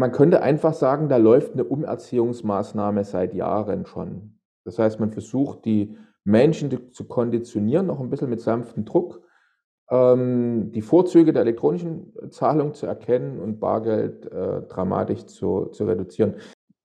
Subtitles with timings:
[0.00, 4.38] Und man könnte einfach sagen, da läuft eine Umerziehungsmaßnahme seit Jahren schon.
[4.64, 9.20] Das heißt, man versucht, die Menschen zu konditionieren, noch ein bisschen mit sanftem Druck,
[9.90, 16.36] ähm, die Vorzüge der elektronischen Zahlung zu erkennen und Bargeld äh, dramatisch zu, zu reduzieren.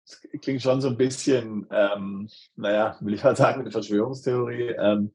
[0.06, 2.28] Das klingt schon so ein bisschen, ähm,
[2.58, 4.76] naja, will ich mal sagen, eine Verschwörungstheorie.
[4.78, 5.12] Ähm,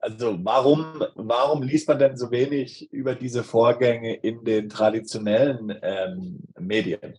[0.00, 6.40] also warum, warum liest man denn so wenig über diese Vorgänge in den traditionellen ähm,
[6.58, 7.16] Medien?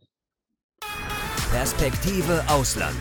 [1.52, 2.96] Perspektive Ausland.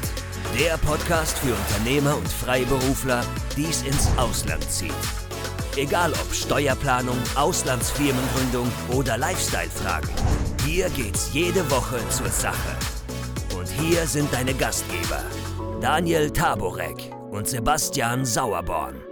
[0.58, 3.24] Der Podcast für Unternehmer und Freiberufler,
[3.56, 4.92] die es ins Ausland zieht.
[5.76, 10.10] Egal ob Steuerplanung, Auslandsfirmengründung oder Lifestyle-Fragen.
[10.66, 12.76] Hier geht's jede Woche zur Sache.
[13.56, 15.22] Und hier sind deine Gastgeber,
[15.80, 19.09] Daniel Taborek und Sebastian Sauerborn.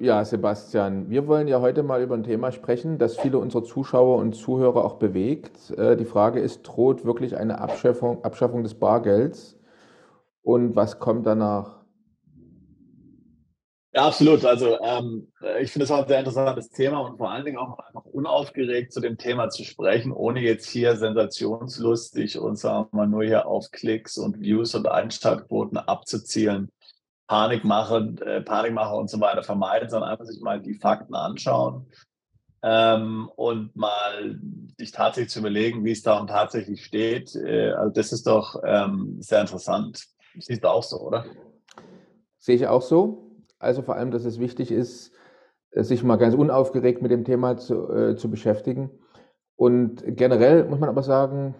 [0.00, 4.16] Ja, Sebastian, wir wollen ja heute mal über ein Thema sprechen, das viele unserer Zuschauer
[4.16, 5.72] und Zuhörer auch bewegt.
[5.76, 9.58] Äh, die Frage ist, droht wirklich eine Abschaffung, Abschaffung des Bargelds
[10.40, 11.80] und was kommt danach?
[13.92, 14.42] Ja, absolut.
[14.46, 15.30] Also ähm,
[15.60, 18.94] ich finde es auch ein sehr interessantes Thema und vor allen Dingen auch einfach unaufgeregt
[18.94, 23.46] zu dem Thema zu sprechen, ohne jetzt hier sensationslustig und sagen wir mal nur hier
[23.46, 26.70] auf Klicks und Views und Einschaltquoten abzuzielen.
[27.30, 31.86] Panikmache, äh, Panikmache und so weiter vermeiden, sondern einfach sich mal die Fakten anschauen
[32.64, 34.40] ähm, und mal
[34.76, 37.36] sich tatsächlich zu überlegen, wie es darum tatsächlich steht.
[37.36, 40.08] Äh, also das ist doch ähm, sehr interessant.
[40.40, 41.24] Siehst du auch so, oder?
[42.40, 43.30] Sehe ich auch so.
[43.60, 45.12] Also vor allem, dass es wichtig ist,
[45.70, 48.90] sich mal ganz unaufgeregt mit dem Thema zu, äh, zu beschäftigen.
[49.54, 51.54] Und generell muss man aber sagen,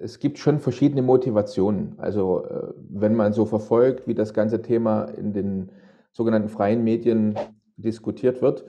[0.00, 1.94] es gibt schon verschiedene Motivationen.
[1.98, 5.70] Also äh, wenn man so verfolgt, wie das ganze Thema in den
[6.12, 7.34] sogenannten freien Medien
[7.76, 8.64] diskutiert wird,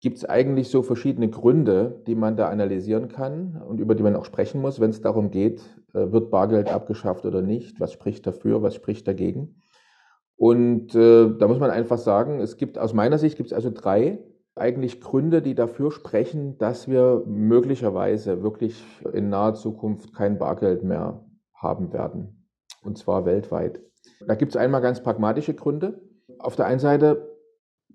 [0.00, 4.14] gibt es eigentlich so verschiedene Gründe, die man da analysieren kann und über die man
[4.14, 5.62] auch sprechen muss, wenn es darum geht,
[5.94, 9.62] äh, wird Bargeld abgeschafft oder nicht, was spricht dafür, was spricht dagegen.
[10.36, 13.70] Und äh, da muss man einfach sagen, es gibt aus meiner Sicht gibt es also
[13.72, 14.18] drei
[14.56, 21.24] eigentlich Gründe, die dafür sprechen, dass wir möglicherweise wirklich in naher Zukunft kein Bargeld mehr
[21.54, 22.48] haben werden.
[22.82, 23.82] Und zwar weltweit.
[24.26, 26.00] Da gibt es einmal ganz pragmatische Gründe.
[26.38, 27.36] Auf der einen Seite,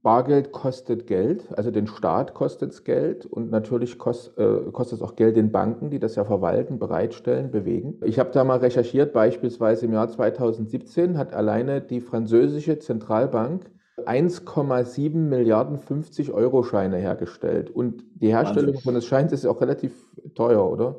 [0.04, 5.04] Bargeld kostet Geld, also den Staat kostet es Geld und natürlich kost, äh, kostet es
[5.04, 8.00] auch Geld den Banken, die das ja verwalten, bereitstellen, bewegen.
[8.04, 13.70] Ich habe da mal recherchiert, beispielsweise im Jahr 2017 hat alleine die französische Zentralbank
[14.08, 17.70] 1,7 Milliarden 50 Euro Scheine hergestellt.
[17.70, 19.94] Und die Herstellung von des Scheins ist auch relativ
[20.36, 20.98] teuer, oder?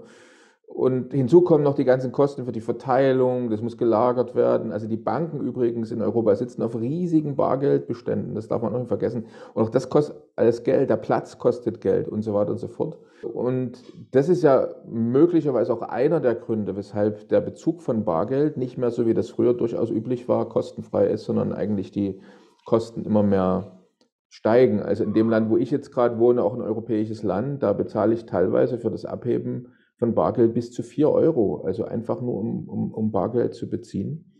[0.73, 4.73] Und hinzu kommen noch die ganzen Kosten für die Verteilung, das muss gelagert werden.
[4.73, 8.89] Also die Banken übrigens in Europa sitzen auf riesigen Bargeldbeständen, das darf man auch nicht
[8.89, 9.27] vergessen.
[9.53, 12.69] Und auch das kostet alles Geld, der Platz kostet Geld und so weiter und so
[12.69, 12.97] fort.
[13.23, 18.79] Und das ist ja möglicherweise auch einer der Gründe, weshalb der Bezug von Bargeld nicht
[18.79, 22.19] mehr so wie das früher durchaus üblich war, kostenfrei ist, sondern eigentlich die
[22.65, 23.83] Kosten immer mehr
[24.29, 24.81] steigen.
[24.81, 28.15] Also in dem Land, wo ich jetzt gerade wohne, auch ein europäisches Land, da bezahle
[28.15, 29.69] ich teilweise für das Abheben
[29.99, 34.33] von Bargeld bis zu 4 Euro, also einfach nur um, um, um Bargeld zu beziehen.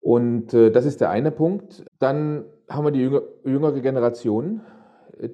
[0.00, 1.84] Und äh, das ist der eine Punkt.
[1.98, 4.60] Dann haben wir die jünger, jüngere Generation,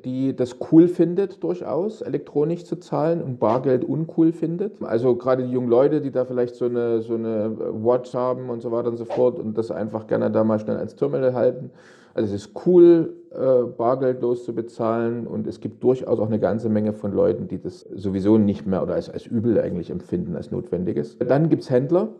[0.04, 4.82] die das cool findet, durchaus elektronisch zu zahlen und Bargeld uncool findet.
[4.82, 8.62] Also gerade die jungen Leute, die da vielleicht so eine, so eine Watch haben und
[8.62, 11.70] so weiter und so fort und das einfach gerne da mal schnell als Terminal halten.
[12.14, 16.68] Also es ist cool, äh, bargeldlos zu bezahlen und es gibt durchaus auch eine ganze
[16.68, 20.50] Menge von Leuten, die das sowieso nicht mehr oder als, als übel eigentlich empfinden, als
[20.50, 21.16] notwendiges.
[21.18, 22.14] Dann gibt es Händler,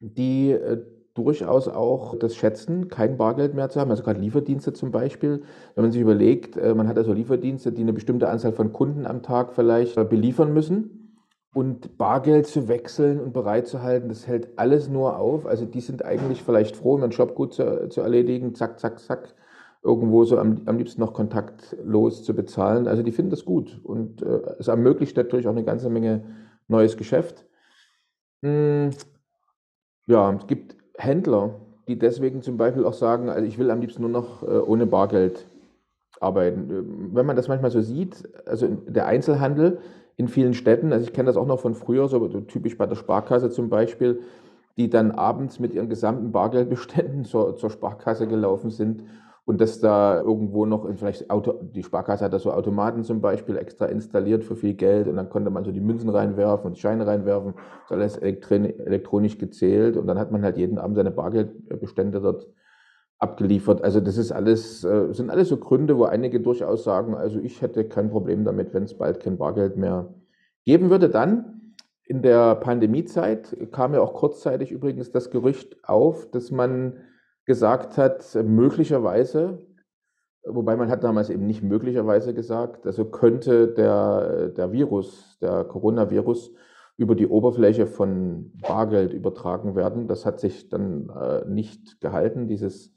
[0.00, 0.82] die äh,
[1.14, 3.90] durchaus auch das schätzen, kein Bargeld mehr zu haben.
[3.90, 5.42] Also gerade Lieferdienste zum Beispiel.
[5.74, 9.06] Wenn man sich überlegt, äh, man hat also Lieferdienste, die eine bestimmte Anzahl von Kunden
[9.06, 11.03] am Tag vielleicht beliefern müssen.
[11.54, 15.46] Und Bargeld zu wechseln und bereitzuhalten, das hält alles nur auf.
[15.46, 19.34] Also die sind eigentlich vielleicht froh, ihren Job gut zu, zu erledigen, zack, zack, zack,
[19.82, 22.88] irgendwo so am, am liebsten noch kontaktlos zu bezahlen.
[22.88, 26.24] Also die finden das gut und äh, es ermöglicht natürlich auch eine ganze Menge
[26.66, 27.46] neues Geschäft.
[28.42, 28.90] Hm,
[30.06, 34.02] ja, es gibt Händler, die deswegen zum Beispiel auch sagen, also ich will am liebsten
[34.02, 35.46] nur noch äh, ohne Bargeld
[36.20, 37.14] arbeiten.
[37.14, 39.78] Wenn man das manchmal so sieht, also der Einzelhandel
[40.16, 42.94] in vielen Städten, also ich kenne das auch noch von früher, so typisch bei der
[42.94, 44.20] Sparkasse zum Beispiel,
[44.76, 49.04] die dann abends mit ihren gesamten Bargeldbeständen zur, zur Sparkasse gelaufen sind
[49.46, 53.56] und dass da irgendwo noch, vielleicht Auto, die Sparkasse hat da so Automaten zum Beispiel
[53.56, 57.06] extra installiert für viel Geld und dann konnte man so die Münzen reinwerfen und Scheine
[57.06, 62.46] reinwerfen, ist alles elektronisch gezählt und dann hat man halt jeden Abend seine Bargeldbestände dort
[63.18, 63.82] abgeliefert.
[63.82, 67.62] Also das ist alles, äh, sind alles so Gründe, wo einige durchaus sagen, also ich
[67.62, 70.12] hätte kein Problem damit, wenn es bald kein Bargeld mehr
[70.64, 71.08] geben würde.
[71.08, 71.74] Dann
[72.04, 76.98] in der Pandemiezeit kam ja auch kurzzeitig übrigens das Gerücht auf, dass man
[77.46, 79.66] gesagt hat, möglicherweise,
[80.44, 86.52] wobei man hat damals eben nicht möglicherweise gesagt, also könnte der, der Virus, der Coronavirus
[86.96, 90.06] über die Oberfläche von Bargeld übertragen werden.
[90.06, 92.94] Das hat sich dann äh, nicht gehalten, dieses,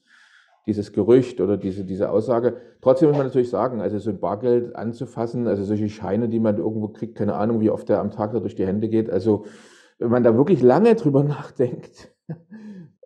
[0.68, 2.58] dieses Gerücht oder diese, diese Aussage.
[2.82, 6.58] Trotzdem muss man natürlich sagen, also so ein Bargeld anzufassen, also solche Scheine, die man
[6.58, 9.10] irgendwo kriegt, keine Ahnung, wie oft der am Tag da durch die Hände geht.
[9.10, 9.46] Also
[9.98, 12.14] wenn man da wirklich lange drüber nachdenkt,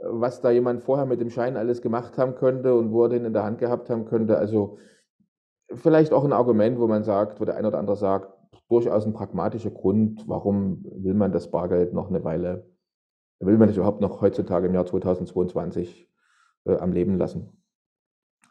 [0.02, 3.26] was da jemand vorher mit dem Schein alles gemacht haben könnte und wo er den
[3.26, 4.80] in der Hand gehabt haben könnte, also
[5.72, 8.34] vielleicht auch ein Argument, wo man sagt, wo der eine oder andere sagt,
[8.70, 12.66] durchaus ein pragmatischer Grund, warum will man das Bargeld noch eine Weile,
[13.40, 16.11] will man das überhaupt noch heutzutage im Jahr 2022
[16.66, 17.50] äh, am Leben lassen.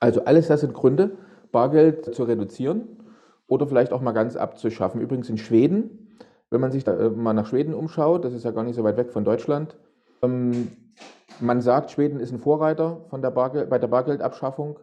[0.01, 1.19] Also alles das sind Gründe,
[1.53, 2.99] Bargeld zu reduzieren
[3.47, 5.01] oder vielleicht auch mal ganz abzuschaffen.
[5.01, 6.17] Übrigens in Schweden,
[6.51, 8.85] wenn man sich da äh, mal nach Schweden umschaut, das ist ja gar nicht so
[8.85, 9.77] weit weg von Deutschland,
[10.23, 10.69] ähm,
[11.41, 14.79] man sagt, Schweden ist ein Vorreiter von der Bargeld, bei der Bargeldabschaffung.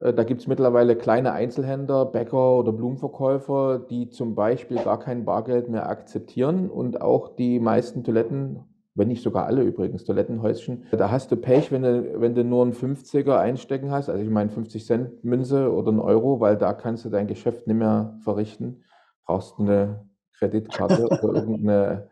[0.00, 5.24] Äh, da gibt es mittlerweile kleine Einzelhändler, Bäcker oder Blumenverkäufer, die zum Beispiel gar kein
[5.24, 8.64] Bargeld mehr akzeptieren und auch die meisten Toiletten,
[8.94, 12.62] wenn nicht sogar alle übrigens, Toilettenhäuschen, da hast du Pech, wenn du, wenn du nur
[12.62, 16.72] einen 50er einstecken hast, also ich meine 50 Cent Münze oder einen Euro, weil da
[16.72, 18.84] kannst du dein Geschäft nicht mehr verrichten.
[19.26, 20.08] Brauchst du eine
[20.38, 22.08] Kreditkarte oder irgendeine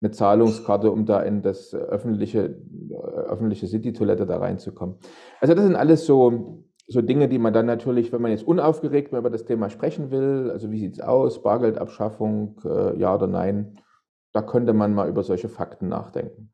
[0.00, 2.56] eine Zahlungskarte, um da in das öffentliche,
[3.28, 4.96] öffentliche City-Toilette da reinzukommen.
[5.40, 9.12] Also das sind alles so so Dinge, die man dann natürlich, wenn man jetzt unaufgeregt
[9.12, 13.78] über das Thema sprechen will, also wie sieht es aus, Bargeldabschaffung, äh, ja oder nein,
[14.32, 16.52] da könnte man mal über solche Fakten nachdenken.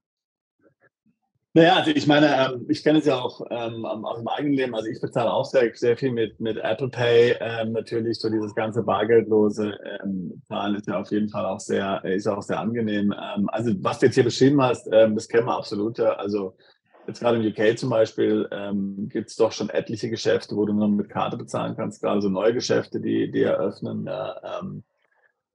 [1.54, 4.74] Naja, also ich meine, ähm, ich kenne es ja auch ähm, aus dem eigenen Leben.
[4.74, 7.36] Also ich bezahle auch sehr, sehr viel mit, mit Apple Pay.
[7.40, 9.76] Ähm, natürlich so dieses ganze bargeldlose
[10.46, 13.12] Zahlen ist ja auf jeden Fall auch sehr, ist auch sehr angenehm.
[13.48, 15.98] Also was du jetzt hier beschrieben hast, das kennen wir absolut.
[15.98, 16.54] Also
[17.08, 20.74] Jetzt gerade im UK zum Beispiel ähm, gibt es doch schon etliche Geschäfte, wo du
[20.74, 24.06] nur mit Karte bezahlen kannst, gerade so neue Geschäfte, die, die eröffnen.
[24.06, 24.84] Ähm,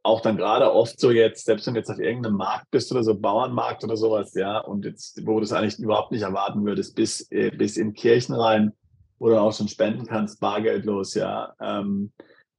[0.04, 3.04] auch dann gerade oft so jetzt, selbst wenn du jetzt auf irgendeinem Markt bist oder
[3.04, 6.96] so, Bauernmarkt oder sowas, ja, und jetzt, wo du es eigentlich überhaupt nicht erwarten würdest,
[6.96, 8.74] bis, äh, bis in Kirchen rein,
[9.18, 11.54] wo du auch schon spenden kannst, bargeldlos, ja.
[11.62, 12.12] Ähm,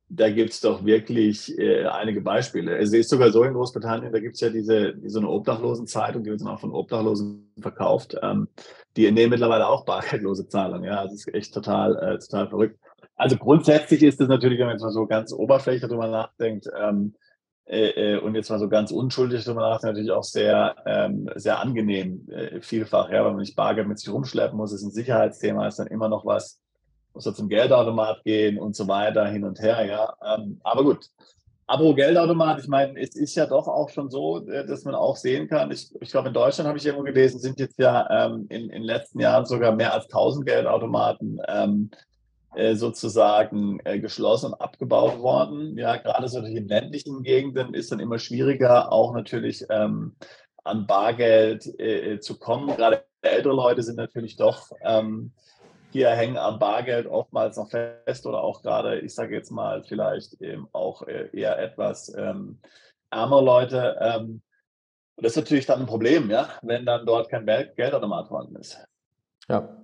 [0.08, 2.78] da gibt es doch wirklich äh, einige Beispiele.
[2.78, 6.30] Es ist sogar so in Großbritannien, da gibt es ja diese, so eine Obdachlosenzeitung, die
[6.30, 8.16] wird dann auch von Obdachlosen verkauft.
[8.22, 8.48] Ähm,
[8.96, 10.84] die nehmen mittlerweile auch bargeldlose Zahlungen.
[10.84, 12.78] Ja, das ist echt total, äh, total verrückt.
[13.16, 17.14] Also grundsätzlich ist es natürlich, wenn man jetzt mal so ganz oberflächlich darüber nachdenkt, ähm,
[17.66, 21.60] äh, äh, und jetzt mal so ganz unschuldig darüber nachdenkt, natürlich auch sehr, ähm, sehr
[21.60, 25.66] angenehm, äh, vielfach, ja, weil man nicht Bargeld mit sich rumschleppen muss, ist ein Sicherheitsthema,
[25.66, 26.60] ist dann immer noch was,
[27.14, 30.14] muss er zum Geldautomat gehen und so weiter, hin und her, ja.
[30.36, 31.08] Ähm, aber gut.
[31.66, 35.16] Abo Geldautomat, ich meine, es ist ja doch auch schon so, äh, dass man auch
[35.16, 35.70] sehen kann.
[35.70, 38.68] Ich, ich glaube, in Deutschland habe ich irgendwo gelesen, sind jetzt ja ähm, in, in
[38.68, 41.96] den letzten Jahren sogar mehr als 1000 Geldautomaten ähm, äh,
[42.74, 45.76] sozusagen äh, geschlossen und abgebaut worden.
[45.76, 50.16] Ja, gerade so in ländlichen Gegenden ist dann immer schwieriger, auch natürlich ähm,
[50.62, 52.74] an Bargeld äh, zu kommen.
[52.76, 55.32] Gerade ältere Leute sind natürlich doch ähm,
[55.94, 60.40] hier hängen am Bargeld oftmals noch fest oder auch gerade, ich sage jetzt mal, vielleicht
[60.42, 62.58] eben auch äh, eher etwas ähm,
[63.10, 63.96] ärmer Leute.
[64.00, 64.42] Ähm,
[65.16, 68.84] und das ist natürlich dann ein Problem, ja, wenn dann dort kein Geldautomat vorhanden ist.
[69.48, 69.83] Ja,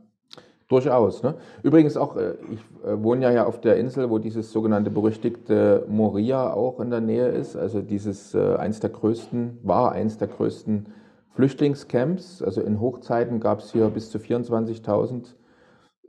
[0.71, 1.23] durchaus.
[1.23, 1.35] Ne?
[1.63, 6.53] Übrigens auch, äh, ich äh, wohne ja auf der Insel, wo dieses sogenannte berüchtigte Moria
[6.55, 7.57] auch in der Nähe ist.
[7.57, 10.87] Also dieses eins der größten, war eins der größten
[11.35, 12.43] Flüchtlingscamps.
[12.43, 15.35] Also in Hochzeiten gab es hier bis zu 24.000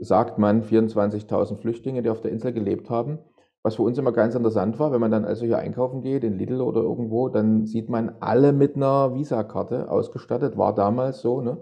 [0.01, 3.19] sagt man, 24.000 Flüchtlinge, die auf der Insel gelebt haben.
[3.63, 6.39] Was für uns immer ganz interessant war, wenn man dann also hier einkaufen geht, in
[6.39, 10.57] Lidl oder irgendwo, dann sieht man alle mit einer Visakarte ausgestattet.
[10.57, 11.57] War damals so, ne?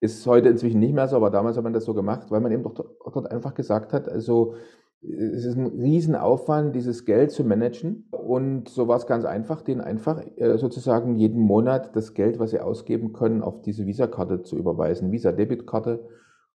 [0.00, 2.52] Ist heute inzwischen nicht mehr so, aber damals hat man das so gemacht, weil man
[2.52, 2.74] eben doch
[3.12, 4.54] dort einfach gesagt hat, also
[5.00, 8.08] es ist ein Riesenaufwand, dieses Geld zu managen.
[8.10, 12.50] Und so war es ganz einfach, denen einfach äh, sozusagen jeden Monat das Geld, was
[12.50, 15.12] sie ausgeben können, auf diese Visakarte zu überweisen.
[15.12, 16.08] Visa-Debitkarte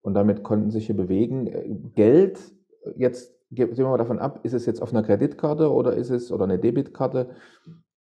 [0.02, 1.48] und damit konnten sich hier bewegen.
[1.48, 2.40] Äh, Geld,
[2.96, 6.32] jetzt sehen wir mal davon ab, ist es jetzt auf einer Kreditkarte oder ist es
[6.32, 7.32] oder eine Debitkarte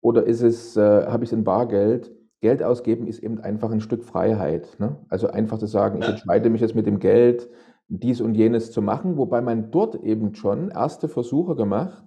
[0.02, 2.12] oder ist es, äh, habe ich es in Bargeld?
[2.40, 4.78] Geld ausgeben ist eben einfach ein Stück Freiheit.
[4.80, 4.98] Ne?
[5.10, 7.50] Also einfach zu sagen, ich entscheide mich jetzt mit dem Geld,
[7.90, 12.04] dies und jenes zu machen, wobei man dort eben schon erste Versuche gemacht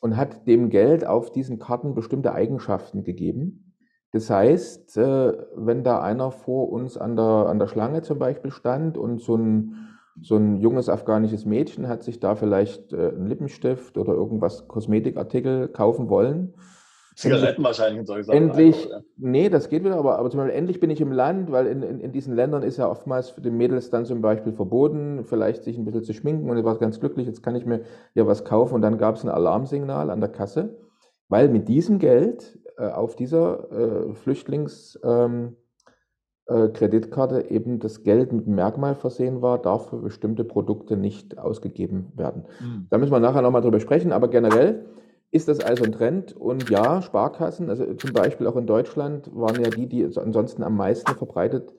[0.00, 3.74] und hat dem Geld auf diesen Karten bestimmte Eigenschaften gegeben.
[4.10, 8.50] Das heißt, äh, wenn da einer vor uns an der, an der Schlange zum Beispiel
[8.50, 9.74] stand und so ein,
[10.20, 15.68] so ein junges afghanisches Mädchen hat sich da vielleicht äh, einen Lippenstift oder irgendwas Kosmetikartikel
[15.68, 16.54] kaufen wollen,
[17.14, 18.36] Zigaretten wahrscheinlich und solche Sachen.
[18.36, 19.00] Endlich, ja.
[19.16, 21.82] nee, das geht wieder, aber, aber zum Beispiel endlich bin ich im Land, weil in,
[21.82, 25.64] in, in diesen Ländern ist ja oftmals für die Mädels dann zum Beispiel verboten, vielleicht
[25.64, 27.82] sich ein bisschen zu schminken und ich war ganz glücklich, jetzt kann ich mir
[28.14, 30.76] ja was kaufen und dann gab es ein Alarmsignal an der Kasse,
[31.28, 34.98] weil mit diesem Geld äh, auf dieser äh, Flüchtlings...
[35.04, 35.56] Ähm,
[36.46, 42.12] äh, Kreditkarte eben das Geld mit Merkmal versehen war, darf für bestimmte Produkte nicht ausgegeben
[42.16, 42.46] werden.
[42.60, 42.88] Mhm.
[42.90, 44.86] Da müssen wir nachher nochmal drüber sprechen, aber generell
[45.32, 49.60] ist das also ein Trend und ja, Sparkassen, also zum Beispiel auch in Deutschland, waren
[49.60, 51.74] ja die, die ansonsten am meisten verbreitet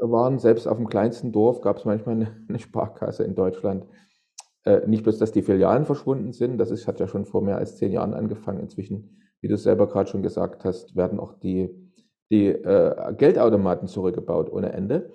[0.00, 0.38] waren.
[0.38, 3.86] Selbst auf dem kleinsten Dorf gab es manchmal eine, Sparkasse in Deutschland.
[4.64, 7.58] Äh, nicht bloß, dass die Filialen verschwunden sind, das ist, hat ja schon vor mehr
[7.58, 8.60] als zehn Jahren angefangen.
[8.60, 11.86] Inzwischen, wie du selber gerade schon gesagt hast, werden auch die
[12.30, 15.10] die äh, Geldautomaten zurückgebaut ohne Ende.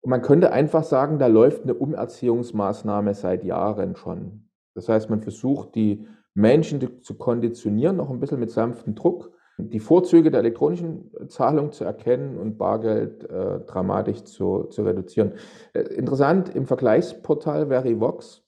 [0.00, 4.48] Und man könnte einfach sagen, da läuft eine Umerziehungsmaßnahme seit Jahren schon.
[4.74, 6.06] Das heißt, man versucht, die
[6.40, 11.84] Menschen zu konditionieren, noch ein bisschen mit sanftem Druck, die Vorzüge der elektronischen Zahlung zu
[11.84, 15.32] erkennen und Bargeld äh, dramatisch zu, zu reduzieren.
[15.74, 18.42] Äh, interessant, im Vergleichsportal Verivox,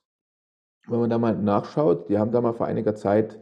[0.88, 3.38] wenn man da mal nachschaut, die haben da mal vor einiger Zeit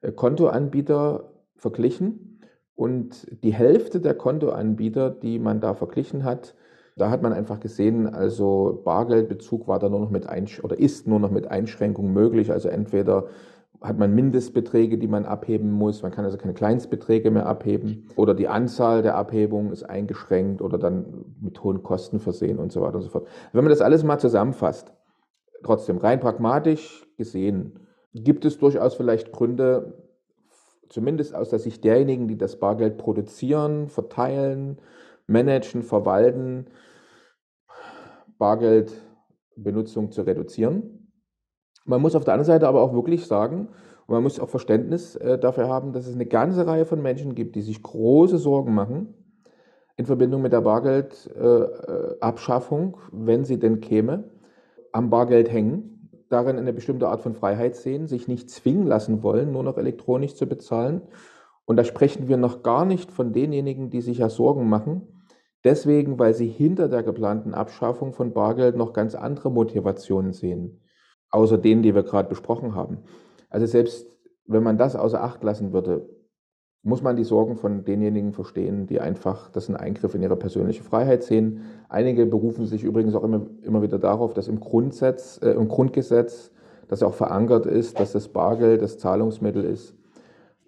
[0.00, 2.40] äh, Kontoanbieter verglichen
[2.74, 6.54] und die Hälfte der Kontoanbieter, die man da verglichen hat,
[6.96, 11.06] da hat man einfach gesehen, also Bargeldbezug war da nur noch mit Einsch oder ist
[11.06, 12.52] nur noch mit Einschränkungen möglich.
[12.52, 13.28] Also entweder
[13.82, 18.34] hat man Mindestbeträge, die man abheben muss, man kann also keine Kleinstbeträge mehr abheben oder
[18.34, 22.96] die Anzahl der Abhebungen ist eingeschränkt oder dann mit hohen Kosten versehen und so weiter
[22.96, 23.26] und so fort.
[23.52, 24.92] Wenn man das alles mal zusammenfasst,
[25.62, 27.80] trotzdem rein pragmatisch gesehen,
[28.14, 29.94] gibt es durchaus vielleicht Gründe,
[30.88, 34.78] zumindest aus der Sicht derjenigen, die das Bargeld produzieren, verteilen,
[35.26, 36.66] managen, verwalten,
[38.38, 41.01] Bargeldbenutzung zu reduzieren.
[41.84, 43.68] Man muss auf der anderen Seite aber auch wirklich sagen,
[44.06, 47.34] und man muss auch Verständnis äh, dafür haben, dass es eine ganze Reihe von Menschen
[47.34, 49.14] gibt, die sich große Sorgen machen
[49.96, 54.30] in Verbindung mit der Bargeldabschaffung, äh, wenn sie denn käme,
[54.92, 55.92] am Bargeld hängen
[56.32, 60.34] darin eine bestimmte Art von Freiheit sehen, sich nicht zwingen lassen wollen, nur noch elektronisch
[60.34, 61.02] zu bezahlen.
[61.64, 65.24] Und da sprechen wir noch gar nicht von denjenigen, die sich ja Sorgen machen,
[65.62, 70.80] deswegen, weil sie hinter der geplanten Abschaffung von Bargeld noch ganz andere Motivationen sehen,
[71.32, 72.98] außer denen, die wir gerade besprochen haben.
[73.50, 74.06] Also selbst
[74.46, 76.08] wenn man das außer Acht lassen würde,
[76.84, 80.82] muss man die Sorgen von denjenigen verstehen, die einfach das einen Eingriff in ihre persönliche
[80.82, 81.60] Freiheit sehen.
[81.88, 86.50] Einige berufen sich übrigens auch immer, immer wieder darauf, dass im, Grundsatz, äh, im Grundgesetz,
[86.88, 89.94] das auch verankert ist, dass das Bargeld das Zahlungsmittel ist.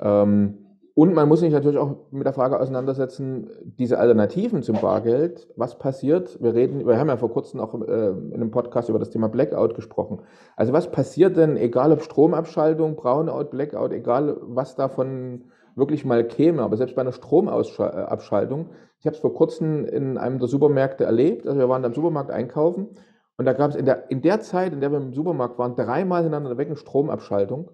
[0.01, 0.64] Ähm,
[0.97, 5.77] und man muss sich natürlich auch mit der Frage auseinandersetzen, diese Alternativen zum Bargeld, was
[5.77, 6.41] passiert?
[6.41, 9.29] Wir reden, wir haben ja vor kurzem auch äh, in einem Podcast über das Thema
[9.29, 10.21] Blackout gesprochen.
[10.55, 16.63] Also was passiert denn, egal ob Stromabschaltung, Brownout, Blackout, egal was davon wirklich mal käme.
[16.63, 18.71] Aber selbst bei einer Stromabschaltung,
[19.01, 21.95] ich habe es vor kurzem in einem der Supermärkte erlebt, also wir waren da im
[21.95, 22.91] Supermarkt einkaufen
[23.37, 25.75] und da gab es in der, in der Zeit, in der wir im Supermarkt waren,
[25.75, 27.73] dreimal hintereinander weg eine Stromabschaltung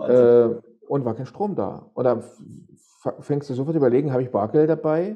[0.00, 0.48] äh,
[0.90, 1.88] und war kein Strom da.
[1.94, 2.20] Und da
[3.20, 5.14] fängst du sofort überlegen, habe ich Bargeld dabei?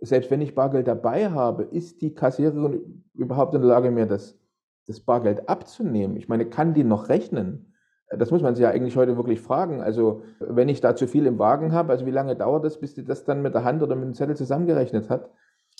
[0.00, 4.38] Selbst wenn ich Bargeld dabei habe, ist die Kassiererin überhaupt in der Lage, mir das,
[4.86, 6.16] das Bargeld abzunehmen?
[6.16, 7.74] Ich meine, kann die noch rechnen?
[8.16, 9.80] Das muss man sich ja eigentlich heute wirklich fragen.
[9.80, 12.94] Also, wenn ich da zu viel im Wagen habe, also wie lange dauert das, bis
[12.94, 15.28] die das dann mit der Hand oder mit dem Zettel zusammengerechnet hat?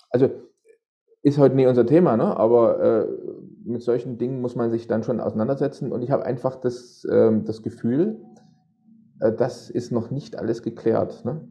[0.09, 0.29] Also,
[1.23, 2.35] ist heute nie unser Thema, ne?
[2.35, 3.07] aber äh,
[3.63, 5.93] mit solchen Dingen muss man sich dann schon auseinandersetzen.
[5.93, 8.17] Und ich habe einfach das, äh, das Gefühl,
[9.21, 11.23] das ist noch nicht alles geklärt.
[11.25, 11.47] Ne?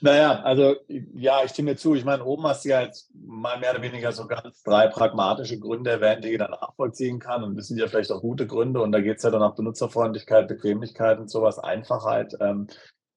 [0.00, 1.94] Naja, also ja, ich stimme zu.
[1.94, 5.58] Ich meine, oben hast du ja jetzt mal mehr oder weniger so ganz drei pragmatische
[5.58, 7.42] Gründe erwähnt, die jeder nachvollziehen kann.
[7.42, 8.80] Und das sind ja vielleicht auch gute Gründe.
[8.80, 12.36] Und da geht es ja dann auch Benutzerfreundlichkeit, Bequemlichkeit und sowas, Einfachheit.
[12.40, 12.68] Ähm,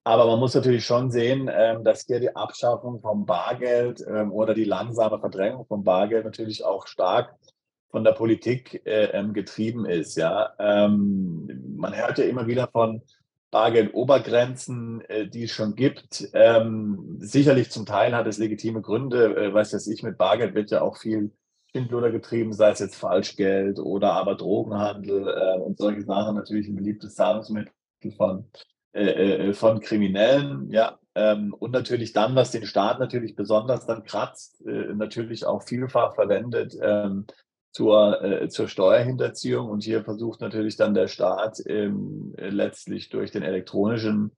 [0.04, 4.56] aber man muss natürlich schon sehen, ähm, dass hier die Abschaffung vom Bargeld ähm, oder
[4.56, 7.36] die langsame Verdrängung vom Bargeld natürlich auch stark
[7.92, 10.16] von der Politik äh, getrieben ist.
[10.16, 13.02] Ja, man hört ja immer wieder von
[13.52, 16.30] Bargeldobergrenzen, äh, die es schon gibt.
[16.34, 19.36] Ähm, sicherlich zum Teil hat es legitime Gründe.
[19.36, 21.32] Äh, weiß das ich, mit Bargeld wird ja auch viel
[21.72, 26.36] Schindluder getrieben, sei es jetzt Falschgeld oder aber Drogenhandel äh, und solche Sachen.
[26.36, 27.74] Natürlich ein beliebtes Zahlungsmittel
[28.16, 28.46] von,
[28.94, 30.72] äh, äh, von Kriminellen.
[30.72, 35.64] Ja, ähm, und natürlich dann, was den Staat natürlich besonders dann kratzt, äh, natürlich auch
[35.64, 36.78] vielfach verwendet.
[37.72, 39.70] Zur, äh, zur Steuerhinterziehung.
[39.70, 44.32] Und hier versucht natürlich dann der Staat ähm, letztlich durch den elektronischen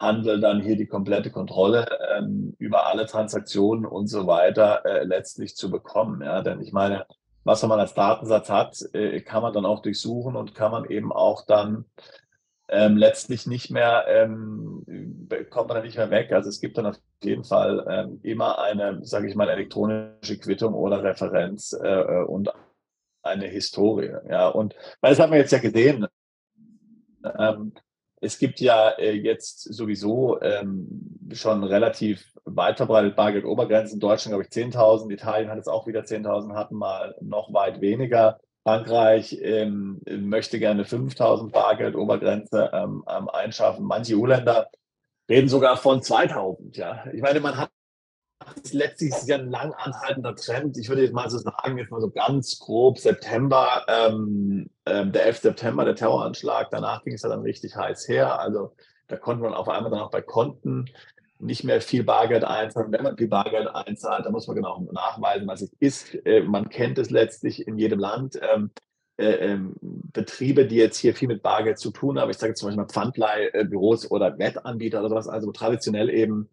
[0.00, 1.86] Handel dann hier die komplette Kontrolle
[2.16, 6.22] ähm, über alle Transaktionen und so weiter äh, letztlich zu bekommen.
[6.22, 7.06] Ja, denn ich meine,
[7.44, 11.12] was man als Datensatz hat, äh, kann man dann auch durchsuchen und kann man eben
[11.12, 11.86] auch dann
[12.68, 16.32] ähm, letztlich nicht mehr, ähm, kommt man da nicht mehr weg.
[16.32, 20.74] Also es gibt dann auf jeden Fall ähm, immer eine, sage ich mal, elektronische Quittung
[20.74, 22.50] oder Referenz äh, äh, und
[23.22, 24.12] eine Historie.
[24.28, 26.06] Ja, und weil das haben wir jetzt ja gesehen.
[27.38, 27.72] Ähm,
[28.20, 34.00] es gibt ja äh, jetzt sowieso ähm, schon relativ weit verbreitet Bargeld-Obergrenzen.
[34.00, 35.10] Deutschland, glaube ich, 10.000.
[35.10, 38.38] Italien hat es auch wieder 10.000, hatten mal noch weit weniger.
[38.62, 43.84] Frankreich ähm, möchte gerne 5000 Bargeld-Obergrenze ähm, einschaffen.
[43.84, 44.68] Manche EU-Länder
[45.28, 46.76] reden sogar von 2000.
[46.76, 47.70] Ja, ich meine, man hat
[48.62, 50.76] das letztlich ist ja ein lang anhaltender Trend.
[50.78, 55.26] Ich würde jetzt mal so sagen, jetzt mal so ganz grob September, ähm, ähm, der
[55.26, 55.40] 11.
[55.40, 56.70] September, der Terroranschlag.
[56.70, 58.38] Danach ging es ja dann richtig heiß her.
[58.38, 58.74] Also
[59.08, 60.86] da konnte man auf einmal dann auch bei Konten
[61.38, 62.92] nicht mehr viel Bargeld einzahlen.
[62.92, 66.14] Wenn man viel Bargeld einzahlt, dann muss man genau nachweisen, was es ist.
[66.24, 68.38] Äh, man kennt es letztlich in jedem Land.
[68.40, 68.70] Ähm,
[69.18, 72.68] äh, ähm, Betriebe, die jetzt hier viel mit Bargeld zu tun haben, ich sage zum
[72.68, 76.48] Beispiel mal Pfandleihbüros oder Wettanbieter oder sowas, also traditionell eben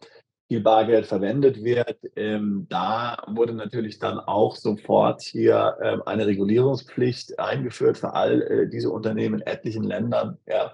[0.49, 1.97] viel Bargeld verwendet wird.
[2.15, 8.67] Ähm, da wurde natürlich dann auch sofort hier ähm, eine Regulierungspflicht eingeführt für all äh,
[8.67, 10.39] diese Unternehmen in etlichen Ländern.
[10.47, 10.73] Ja.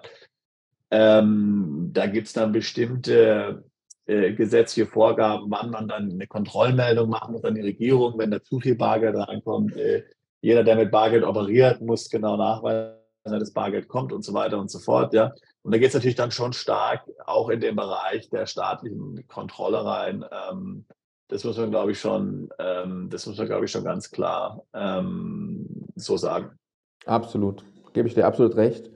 [0.92, 3.66] Ähm, da gibt es dann bestimmte
[4.06, 8.42] äh, gesetzliche Vorgaben, wann man dann eine Kontrollmeldung machen muss an die Regierung, wenn da
[8.42, 9.76] zu viel Bargeld reinkommt.
[9.76, 10.06] Äh,
[10.40, 14.58] jeder, der mit Bargeld operiert, muss genau nachweisen, dass das Bargeld kommt und so weiter
[14.58, 15.14] und so fort.
[15.14, 15.34] Ja.
[15.66, 19.84] Und da geht es natürlich dann schon stark auch in den Bereich der staatlichen Kontrolle
[19.84, 20.24] rein.
[20.52, 20.86] Ähm,
[21.28, 24.62] das muss man, glaube ich, schon, ähm, das muss man, glaube ich, schon ganz klar
[24.76, 26.52] ähm, so sagen.
[27.08, 27.64] Absolut.
[27.94, 28.92] Gebe ich dir absolut recht,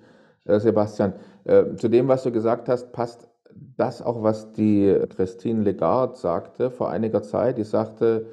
[0.45, 1.15] äh, Sebastian.
[1.43, 3.27] Äh, zu dem, was du gesagt hast, passt
[3.75, 7.57] das auch, was die Christine Legard sagte vor einiger Zeit.
[7.57, 8.27] Die sagte,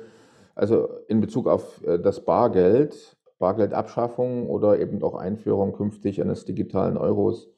[0.54, 6.98] also in Bezug auf äh, das Bargeld, Bargeldabschaffung oder eben auch Einführung künftig eines digitalen
[6.98, 7.48] Euros,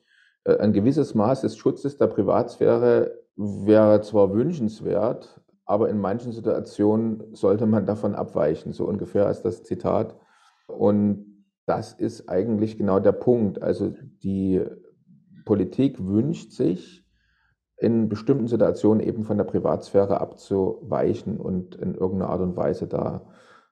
[0.56, 7.66] ein gewisses Maß des Schutzes der Privatsphäre wäre zwar wünschenswert, aber in manchen Situationen sollte
[7.66, 10.16] man davon abweichen, so ungefähr als das Zitat.
[10.66, 13.62] Und das ist eigentlich genau der Punkt.
[13.62, 14.62] Also die
[15.44, 17.04] Politik wünscht sich,
[17.78, 23.22] in bestimmten Situationen eben von der Privatsphäre abzuweichen und in irgendeiner Art und Weise da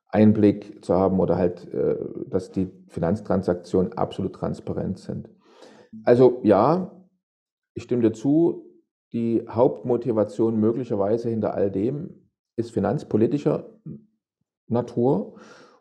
[0.09, 1.97] Einblick zu haben oder halt, äh,
[2.29, 5.29] dass die Finanztransaktionen absolut transparent sind.
[6.05, 6.93] Also ja,
[7.75, 8.65] ich stimme dir zu,
[9.13, 13.71] die Hauptmotivation möglicherweise hinter all dem ist finanzpolitischer
[14.67, 15.35] Natur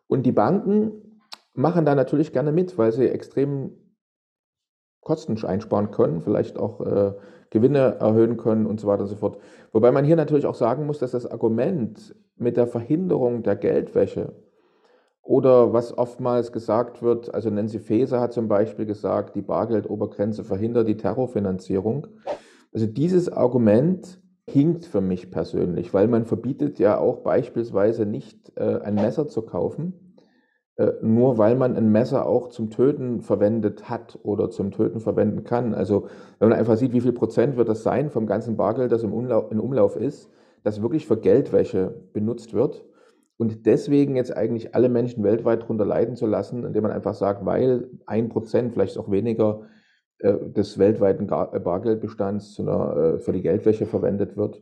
[0.07, 1.21] und die Banken
[1.53, 3.71] machen da natürlich gerne mit, weil sie extrem
[5.01, 7.13] Kosten einsparen können, vielleicht auch äh,
[7.49, 9.37] Gewinne erhöhen können und so weiter und so fort.
[9.71, 14.33] Wobei man hier natürlich auch sagen muss, dass das Argument mit der Verhinderung der Geldwäsche
[15.25, 20.87] oder was oftmals gesagt wird, also Nancy Faeser hat zum Beispiel gesagt, die Bargeldobergrenze verhindert
[20.87, 22.07] die Terrorfinanzierung.
[22.71, 28.79] Also dieses Argument hinkt für mich persönlich, weil man verbietet ja auch beispielsweise nicht äh,
[28.83, 30.15] ein Messer zu kaufen,
[30.75, 35.43] äh, nur weil man ein Messer auch zum Töten verwendet hat oder zum Töten verwenden
[35.43, 35.73] kann.
[35.73, 36.07] Also
[36.37, 39.11] wenn man einfach sieht, wie viel Prozent wird das sein vom ganzen Bargeld, das im
[39.11, 40.29] Umlauf, im Umlauf ist,
[40.63, 42.85] das wirklich für Geldwäsche benutzt wird.
[43.37, 47.45] Und deswegen jetzt eigentlich alle Menschen weltweit darunter leiden zu lassen, indem man einfach sagt,
[47.45, 49.63] weil ein Prozent, vielleicht auch weniger,
[50.19, 54.61] äh, des weltweiten Bargeldbestands für die Geldwäsche verwendet wird,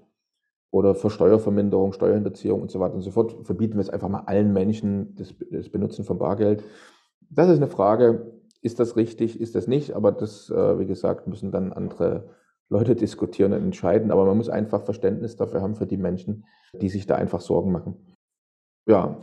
[0.73, 4.23] oder für Steuerverminderung, Steuerhinterziehung und so weiter und so fort, verbieten wir es einfach mal
[4.25, 6.63] allen Menschen das, das Benutzen von Bargeld.
[7.29, 8.33] Das ist eine Frage,
[8.63, 12.27] ist das richtig, ist das nicht, aber das, äh, wie gesagt, müssen dann andere
[12.69, 14.09] Leute diskutieren und entscheiden.
[14.09, 16.45] Aber man muss einfach Verständnis dafür haben für die Menschen,
[16.81, 17.97] die sich da einfach Sorgen machen.
[18.85, 19.17] Ja,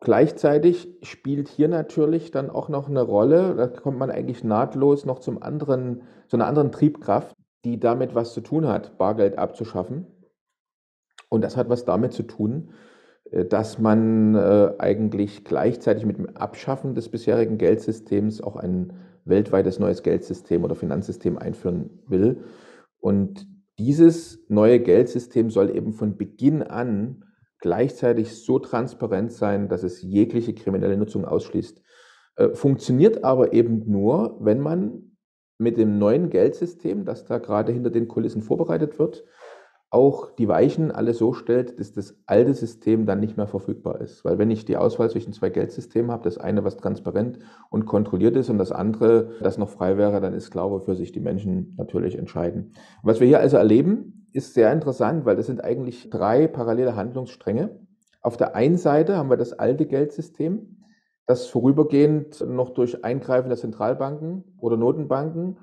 [0.00, 5.20] gleichzeitig spielt hier natürlich dann auch noch eine Rolle, da kommt man eigentlich nahtlos noch
[5.20, 10.06] zum anderen, zu einer anderen Triebkraft, die damit was zu tun hat, Bargeld abzuschaffen.
[11.28, 12.70] Und das hat was damit zu tun,
[13.30, 18.92] äh, dass man äh, eigentlich gleichzeitig mit dem Abschaffen des bisherigen Geldsystems auch ein
[19.24, 22.44] weltweites neues Geldsystem oder Finanzsystem einführen will.
[23.00, 23.46] Und
[23.78, 27.24] dieses neue Geldsystem soll eben von Beginn an
[27.66, 31.82] gleichzeitig so transparent sein, dass es jegliche kriminelle Nutzung ausschließt.
[32.36, 35.16] Äh, funktioniert aber eben nur, wenn man
[35.58, 39.24] mit dem neuen Geldsystem, das da gerade hinter den Kulissen vorbereitet wird,
[39.90, 44.24] auch die Weichen alle so stellt, dass das alte System dann nicht mehr verfügbar ist.
[44.24, 48.36] Weil wenn ich die Auswahl zwischen zwei Geldsystemen habe, das eine, was transparent und kontrolliert
[48.36, 51.74] ist und das andere, das noch frei wäre, dann ist klar, wofür sich die Menschen
[51.78, 52.74] natürlich entscheiden.
[53.02, 57.80] Was wir hier also erleben, ist sehr interessant, weil das sind eigentlich drei parallele Handlungsstränge.
[58.20, 60.82] Auf der einen Seite haben wir das alte Geldsystem,
[61.26, 65.58] das vorübergehend noch durch Eingreifen der Zentralbanken oder Notenbanken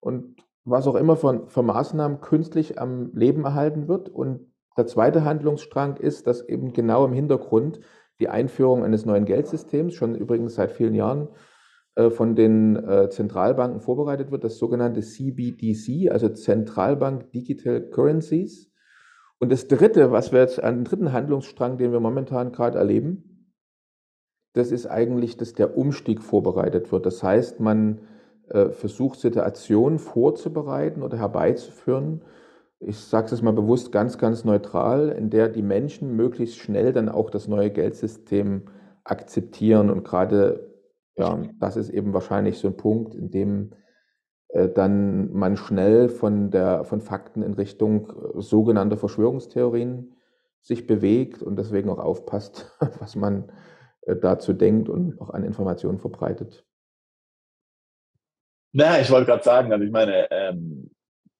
[0.00, 4.08] und was auch immer von, von Maßnahmen künstlich am Leben erhalten wird.
[4.10, 7.80] Und der zweite Handlungsstrang ist, dass eben genau im Hintergrund
[8.20, 11.28] die Einführung eines neuen Geldsystems, schon übrigens seit vielen Jahren,
[12.10, 18.70] von den äh, Zentralbanken vorbereitet wird, das sogenannte CBDC, also Zentralbank Digital Currencies.
[19.38, 23.54] Und das dritte, was wir jetzt an den dritten Handlungsstrang, den wir momentan gerade erleben,
[24.54, 27.06] das ist eigentlich, dass der Umstieg vorbereitet wird.
[27.06, 28.00] Das heißt, man
[28.48, 32.22] äh, versucht, Situationen vorzubereiten oder herbeizuführen,
[32.80, 37.08] ich sage es mal bewusst ganz, ganz neutral, in der die Menschen möglichst schnell dann
[37.08, 38.62] auch das neue Geldsystem
[39.04, 39.90] akzeptieren.
[39.90, 40.67] Und gerade,
[41.18, 43.72] ja, das ist eben wahrscheinlich so ein Punkt, in dem
[44.48, 50.14] äh, dann man schnell von, der, von Fakten in Richtung äh, sogenannter Verschwörungstheorien
[50.62, 53.52] sich bewegt und deswegen auch aufpasst, was man
[54.02, 56.64] äh, dazu denkt und auch an Informationen verbreitet.
[58.72, 60.90] Na, ich wollte gerade sagen, also ich meine, ähm,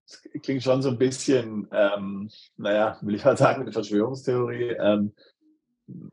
[0.07, 4.77] es klingt schon so ein bisschen, ähm, naja, will ich mal sagen, eine Verschwörungstheorie.
[4.81, 5.12] Ähm,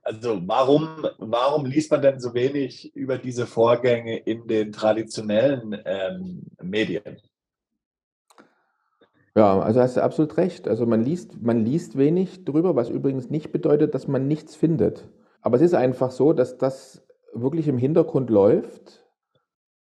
[0.03, 6.43] also warum, warum liest man denn so wenig über diese Vorgänge in den traditionellen ähm,
[6.61, 7.17] Medien?
[9.35, 10.67] Ja, also hast du absolut recht.
[10.67, 15.09] Also man liest, man liest wenig drüber, was übrigens nicht bedeutet, dass man nichts findet.
[15.41, 19.05] Aber es ist einfach so, dass das wirklich im Hintergrund läuft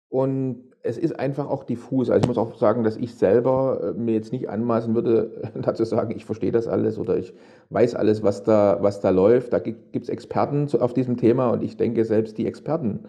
[0.09, 2.11] und es ist einfach auch diffus.
[2.11, 5.85] Also ich muss auch sagen, dass ich selber äh, mir jetzt nicht anmaßen würde, dazu
[5.85, 7.35] sagen, ich verstehe das alles oder ich
[7.71, 9.55] weiß alles, was da, was da läuft.
[9.55, 13.07] Da gibt es Experten auf diesem Thema und ich denke, selbst die Experten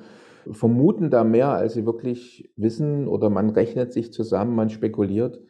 [0.49, 5.41] vermuten da mehr, als sie wirklich wissen oder man rechnet sich zusammen, man spekuliert.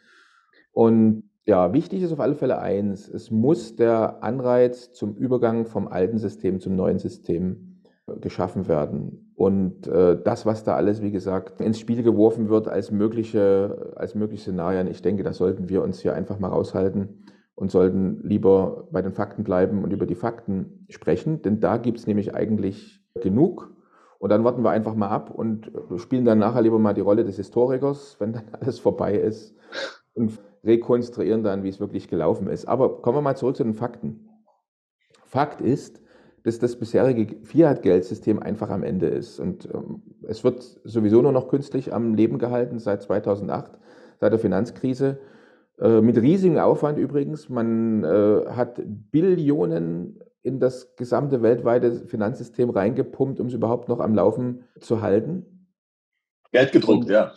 [0.72, 5.88] Und ja, wichtig ist auf alle Fälle eins, es muss der Anreiz zum Übergang vom
[5.88, 7.82] alten System zum neuen System
[8.20, 9.25] geschaffen werden.
[9.36, 14.16] Und äh, das, was da alles, wie gesagt, ins Spiel geworfen wird als mögliche, als
[14.16, 18.88] mögliche Szenarien, ich denke, da sollten wir uns hier einfach mal raushalten und sollten lieber
[18.92, 23.02] bei den Fakten bleiben und über die Fakten sprechen, denn da gibt es nämlich eigentlich
[23.22, 23.72] genug.
[24.20, 27.26] Und dann warten wir einfach mal ab und spielen dann nachher lieber mal die Rolle
[27.26, 29.54] des Historikers, wenn dann alles vorbei ist
[30.14, 32.68] und rekonstruieren dann, wie es wirklich gelaufen ist.
[32.68, 34.30] Aber kommen wir mal zurück zu den Fakten.
[35.26, 36.02] Fakt ist,
[36.46, 39.40] dass das bisherige Fiat-Geldsystem einfach am Ende ist.
[39.40, 43.72] Und ähm, es wird sowieso nur noch künstlich am Leben gehalten seit 2008,
[44.20, 45.18] seit der Finanzkrise.
[45.80, 47.50] Äh, mit riesigem Aufwand übrigens.
[47.50, 54.14] Man äh, hat Billionen in das gesamte weltweite Finanzsystem reingepumpt, um es überhaupt noch am
[54.14, 55.68] Laufen zu halten.
[56.52, 57.34] Geld gedruckt, ja.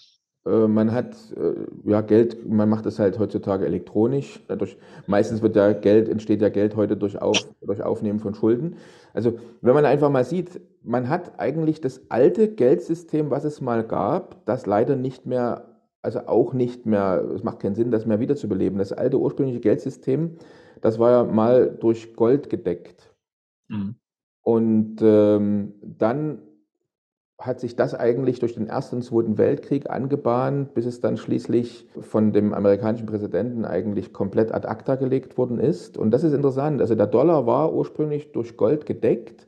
[0.48, 1.54] Äh, man hat äh,
[1.88, 4.42] ja Geld, man macht das halt heutzutage elektronisch.
[4.48, 8.76] Dadurch, meistens wird ja Geld, entsteht ja Geld heute durch, Auf, durch Aufnehmen von Schulden.
[9.12, 13.84] Also wenn man einfach mal sieht, man hat eigentlich das alte Geldsystem, was es mal
[13.84, 15.64] gab, das leider nicht mehr,
[16.02, 18.78] also auch nicht mehr, es macht keinen Sinn, das mehr wiederzubeleben.
[18.78, 20.36] Das alte ursprüngliche Geldsystem,
[20.80, 23.12] das war ja mal durch Gold gedeckt.
[23.68, 23.96] Mhm.
[24.42, 26.38] Und ähm, dann
[27.38, 31.86] hat sich das eigentlich durch den Ersten und Zweiten Weltkrieg angebahnt, bis es dann schließlich
[32.00, 35.96] von dem amerikanischen Präsidenten eigentlich komplett ad acta gelegt worden ist.
[35.96, 36.80] Und das ist interessant.
[36.80, 39.46] Also der Dollar war ursprünglich durch Gold gedeckt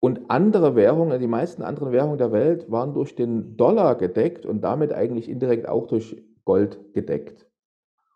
[0.00, 4.62] und andere Währungen, die meisten anderen Währungen der Welt waren durch den Dollar gedeckt und
[4.64, 7.46] damit eigentlich indirekt auch durch Gold gedeckt.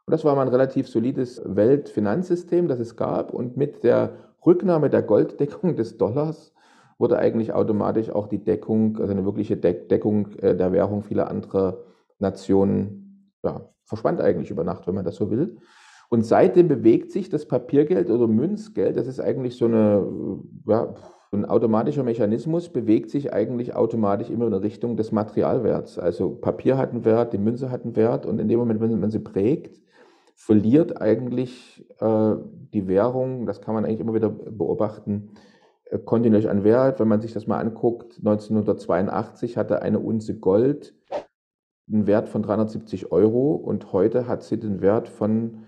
[0.07, 3.33] Und das war mal ein relativ solides Weltfinanzsystem, das es gab.
[3.33, 6.53] Und mit der Rücknahme der Golddeckung des Dollars
[6.99, 11.79] wurde eigentlich automatisch auch die Deckung, also eine wirkliche Deckung äh, der Währung vieler anderer
[12.19, 15.59] Nationen, ja, verschwand eigentlich über Nacht, wenn man das so will.
[16.09, 20.07] Und seitdem bewegt sich das Papiergeld oder Münzgeld, das ist eigentlich so eine,
[20.67, 20.95] ja,
[21.33, 25.99] ein automatischer Mechanismus, bewegt sich eigentlich automatisch immer in Richtung des Materialwerts.
[25.99, 28.99] Also Papier hat einen Wert, die Münze hat einen Wert und in dem Moment, wenn
[28.99, 29.81] man sie prägt,
[30.35, 32.35] verliert eigentlich äh,
[32.73, 35.31] die Währung, das kann man eigentlich immer wieder beobachten,
[36.05, 37.01] kontinuierlich an Wert.
[37.01, 40.95] Wenn man sich das mal anguckt, 1982 hatte eine Unze Gold
[41.89, 45.65] einen Wert von 370 Euro und heute hat sie den Wert von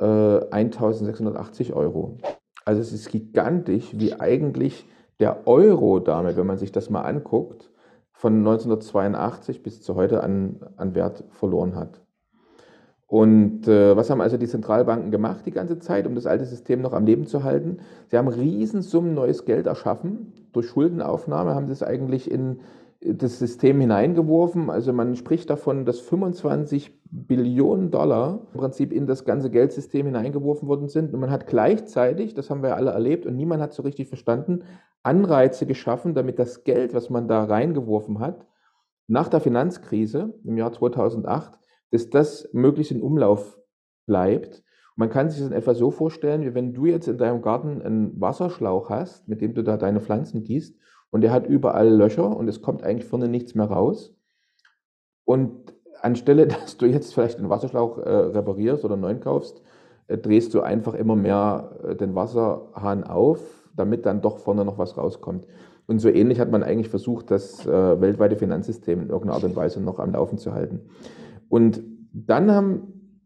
[0.00, 0.04] äh,
[0.50, 2.18] 1680 Euro.
[2.64, 4.86] Also es ist gigantisch, wie eigentlich
[5.18, 7.70] der Euro damit, wenn man sich das mal anguckt,
[8.12, 12.05] von 1982 bis zu heute an, an Wert verloren hat.
[13.08, 16.80] Und äh, was haben also die Zentralbanken gemacht die ganze Zeit, um das alte System
[16.80, 17.78] noch am Leben zu halten?
[18.08, 20.32] Sie haben Riesensummen neues Geld erschaffen.
[20.52, 22.60] Durch Schuldenaufnahme haben sie es eigentlich in
[23.00, 24.70] das System hineingeworfen.
[24.70, 30.66] Also man spricht davon, dass 25 Billionen Dollar im Prinzip in das ganze Geldsystem hineingeworfen
[30.66, 31.14] worden sind.
[31.14, 34.64] Und man hat gleichzeitig, das haben wir alle erlebt und niemand hat so richtig verstanden,
[35.04, 38.46] Anreize geschaffen, damit das Geld, was man da reingeworfen hat,
[39.06, 43.58] nach der Finanzkrise im Jahr 2008 dass das möglichst in Umlauf
[44.06, 44.62] bleibt.
[44.96, 47.82] Man kann sich das in etwa so vorstellen, wie wenn du jetzt in deinem Garten
[47.82, 50.76] einen Wasserschlauch hast, mit dem du da deine Pflanzen gießt
[51.10, 54.14] und der hat überall Löcher und es kommt eigentlich vorne nichts mehr raus.
[55.24, 59.62] Und anstelle, dass du jetzt vielleicht den Wasserschlauch äh, reparierst oder neuen kaufst,
[60.08, 63.40] äh, drehst du einfach immer mehr äh, den Wasserhahn auf,
[63.74, 65.46] damit dann doch vorne noch was rauskommt.
[65.86, 69.54] Und so ähnlich hat man eigentlich versucht, das äh, weltweite Finanzsystem in irgendeiner Art und
[69.54, 70.80] Weise noch am Laufen zu halten.
[71.48, 71.82] Und
[72.12, 73.20] dann haben,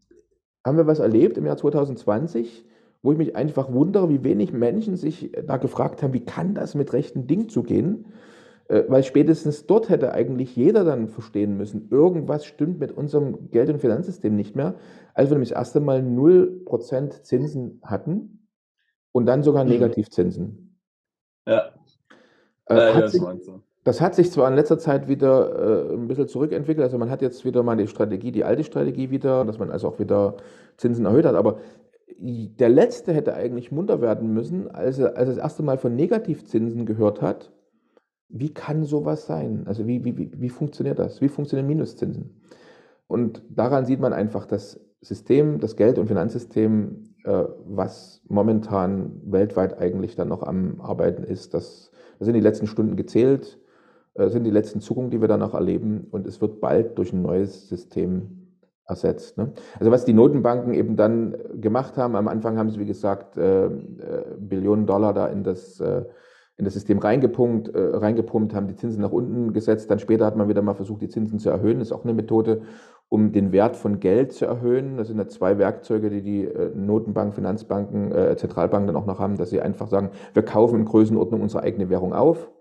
[0.65, 2.65] haben wir was erlebt im Jahr 2020,
[3.01, 6.75] wo ich mich einfach wundere, wie wenig Menschen sich da gefragt haben, wie kann das
[6.75, 8.05] mit rechten Dingen zugehen?
[8.71, 13.69] Äh, weil spätestens dort hätte eigentlich jeder dann verstehen müssen, irgendwas stimmt mit unserem Geld-
[13.69, 14.75] und Finanzsystem nicht mehr,
[15.13, 18.47] als wir nämlich das erste Mal 0% Zinsen hatten
[19.11, 19.71] und dann sogar mhm.
[19.71, 20.79] Negativzinsen.
[21.45, 21.73] Ja.
[22.67, 23.21] Äh, ja, hat sich,
[23.83, 27.21] das hat sich zwar in letzter Zeit wieder äh, ein bisschen zurückentwickelt, also man hat
[27.21, 30.37] jetzt wieder mal die Strategie, die alte Strategie wieder, dass man also auch wieder
[30.77, 31.59] Zinsen erhöht hat, aber
[32.19, 35.95] der letzte hätte eigentlich munter werden müssen, als er, als er das erste Mal von
[35.95, 37.51] Negativzinsen gehört hat
[38.31, 39.63] wie kann sowas sein?
[39.67, 41.21] Also wie, wie, wie funktioniert das?
[41.21, 42.41] Wie funktionieren Minuszinsen?
[43.07, 49.77] Und daran sieht man einfach das System, das Geld- und Finanzsystem, äh, was momentan weltweit
[49.79, 51.53] eigentlich dann noch am Arbeiten ist.
[51.53, 53.60] Das, das sind die letzten Stunden gezählt, äh,
[54.15, 56.07] sind die letzten Zuckungen, die wir dann noch erleben.
[56.11, 58.41] Und es wird bald durch ein neues System
[58.85, 59.37] ersetzt.
[59.37, 59.53] Ne?
[59.79, 63.65] Also was die Notenbanken eben dann gemacht haben, am Anfang haben sie, wie gesagt, äh,
[63.65, 63.69] äh
[64.37, 66.03] Billionen Dollar da in das äh,
[66.57, 69.89] in das System reingepumpt, äh, reingepumpt, haben die Zinsen nach unten gesetzt.
[69.89, 71.79] Dann später hat man wieder mal versucht, die Zinsen zu erhöhen.
[71.79, 72.61] Das ist auch eine Methode,
[73.09, 74.97] um den Wert von Geld zu erhöhen.
[74.97, 79.17] Das sind ja zwei Werkzeuge, die die äh, Notenbanken, Finanzbanken, äh, Zentralbanken dann auch noch
[79.17, 82.51] haben, dass sie einfach sagen, wir kaufen in Größenordnung unsere eigene Währung auf.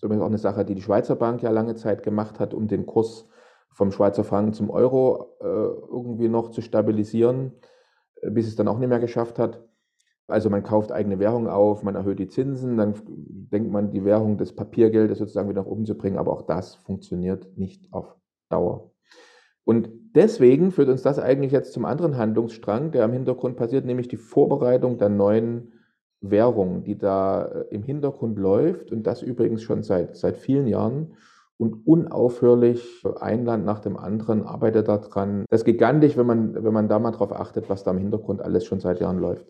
[0.00, 2.68] Das ist auch eine Sache, die die Schweizer Bank ja lange Zeit gemacht hat, um
[2.68, 3.28] den Kurs
[3.70, 7.52] vom Schweizer Franken zum Euro äh, irgendwie noch zu stabilisieren,
[8.22, 9.64] äh, bis es dann auch nicht mehr geschafft hat.
[10.26, 14.36] Also man kauft eigene Währung auf, man erhöht die Zinsen, dann denkt man, die Währung
[14.36, 18.14] des Papiergeldes sozusagen wieder nach oben zu bringen, aber auch das funktioniert nicht auf
[18.50, 18.92] Dauer.
[19.64, 24.08] Und deswegen führt uns das eigentlich jetzt zum anderen Handlungsstrang, der im Hintergrund passiert, nämlich
[24.08, 25.72] die Vorbereitung der neuen
[26.20, 31.16] Währung, die da äh, im Hintergrund läuft und das übrigens schon seit, seit vielen Jahren
[31.58, 35.44] und unaufhörlich ein Land nach dem anderen arbeitet daran.
[35.50, 38.40] Das ist gigantisch, wenn man, wenn man da mal drauf achtet, was da im Hintergrund
[38.40, 39.46] alles schon seit Jahren läuft.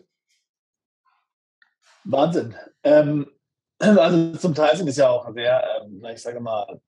[2.05, 2.55] Wahnsinn.
[2.83, 3.27] Ähm,
[3.79, 6.81] also zum Teil sind es ja auch sehr, ähm, ich sage mal,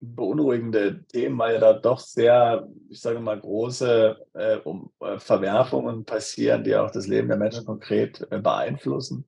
[0.00, 6.04] beunruhigende Themen, weil ja da doch sehr, ich sage mal, große äh, um, äh, Verwerfungen
[6.04, 9.24] passieren, die auch das Leben der Menschen konkret äh, beeinflussen.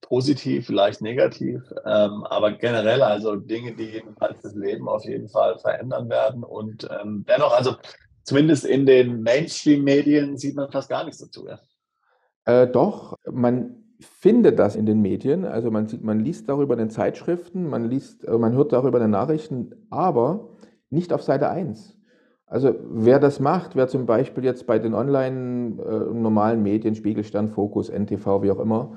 [0.00, 5.58] Positiv, vielleicht negativ, ähm, aber generell also Dinge, die jedenfalls das Leben auf jeden Fall
[5.58, 6.44] verändern werden.
[6.44, 7.76] Und ähm, dennoch, also
[8.22, 11.48] zumindest in den Mainstream-Medien sieht man fast gar nichts dazu.
[11.48, 11.58] Ja.
[12.44, 15.44] Äh, doch, man findet das in den Medien.
[15.44, 18.98] Also man, sieht, man liest darüber in den Zeitschriften, man, liest, äh, man hört darüber
[18.98, 20.48] in den Nachrichten, aber
[20.90, 21.96] nicht auf Seite 1.
[22.46, 27.48] Also wer das macht, wer zum Beispiel jetzt bei den online äh, normalen Medien, Spiegelstern,
[27.48, 28.92] Fokus, NTV, wie auch immer,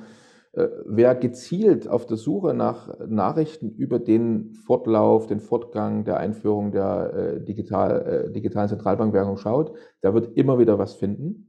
[0.54, 6.72] äh, wer gezielt auf der Suche nach Nachrichten über den Fortlauf, den Fortgang der Einführung
[6.72, 11.47] der äh, digital, äh, digitalen Zentralbankwährung schaut, der wird immer wieder was finden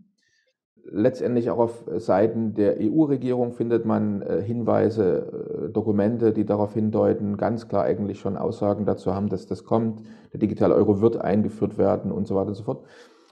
[0.90, 7.36] letztendlich auch auf Seiten der EU-Regierung findet man äh, Hinweise, äh, Dokumente, die darauf hindeuten,
[7.36, 10.02] ganz klar eigentlich schon Aussagen dazu haben, dass das kommt.
[10.32, 12.84] Der digitale Euro wird eingeführt werden und so weiter und so fort.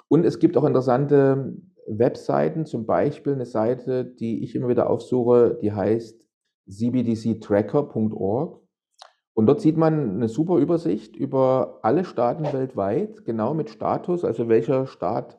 [0.09, 1.57] Und es gibt auch interessante
[1.89, 6.27] Webseiten, zum Beispiel eine Seite, die ich immer wieder aufsuche, die heißt
[6.69, 8.61] cbdctracker.org.
[9.35, 14.49] Und dort sieht man eine super Übersicht über alle Staaten weltweit, genau mit Status, also
[14.49, 15.39] welcher Staat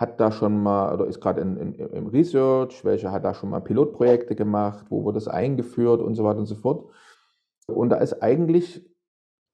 [0.00, 4.34] hat da schon mal oder ist gerade im Research, welcher hat da schon mal Pilotprojekte
[4.34, 6.90] gemacht, wo wurde das eingeführt und so weiter und so fort.
[7.66, 8.90] Und da ist eigentlich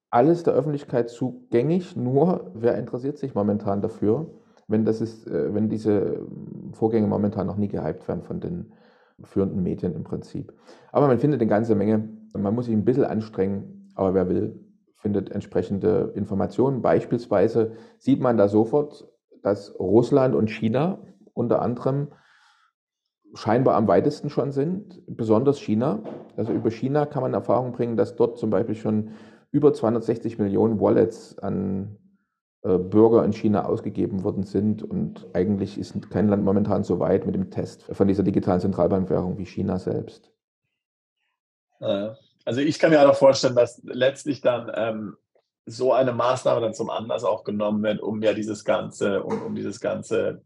[0.08, 4.30] alles der Öffentlichkeit zugänglich, nur wer interessiert sich momentan dafür,
[4.68, 6.24] wenn, das ist, äh, wenn diese
[6.74, 8.72] Vorgänge momentan noch nie gehypt werden von den
[9.24, 10.52] führenden Medien im Prinzip.
[10.92, 14.64] Aber man findet eine ganze Menge, man muss sich ein bisschen anstrengen, aber wer will,
[14.94, 16.82] findet entsprechende Informationen.
[16.82, 19.08] Beispielsweise sieht man da sofort,
[19.46, 20.98] dass Russland und China
[21.32, 22.08] unter anderem
[23.32, 26.00] scheinbar am weitesten schon sind, besonders China.
[26.36, 29.12] Also über China kann man Erfahrung bringen, dass dort zum Beispiel schon
[29.52, 31.96] über 260 Millionen Wallets an
[32.62, 34.82] äh, Bürger in China ausgegeben worden sind.
[34.82, 39.38] Und eigentlich ist kein Land momentan so weit mit dem Test von dieser digitalen Zentralbankwährung
[39.38, 40.32] wie China selbst.
[42.44, 45.16] Also ich kann mir auch vorstellen, dass letztlich dann ähm,
[45.66, 49.54] so eine Maßnahme dann zum Anlass auch genommen wird, um ja dieses ganze, um, um
[49.54, 50.44] dieses ganze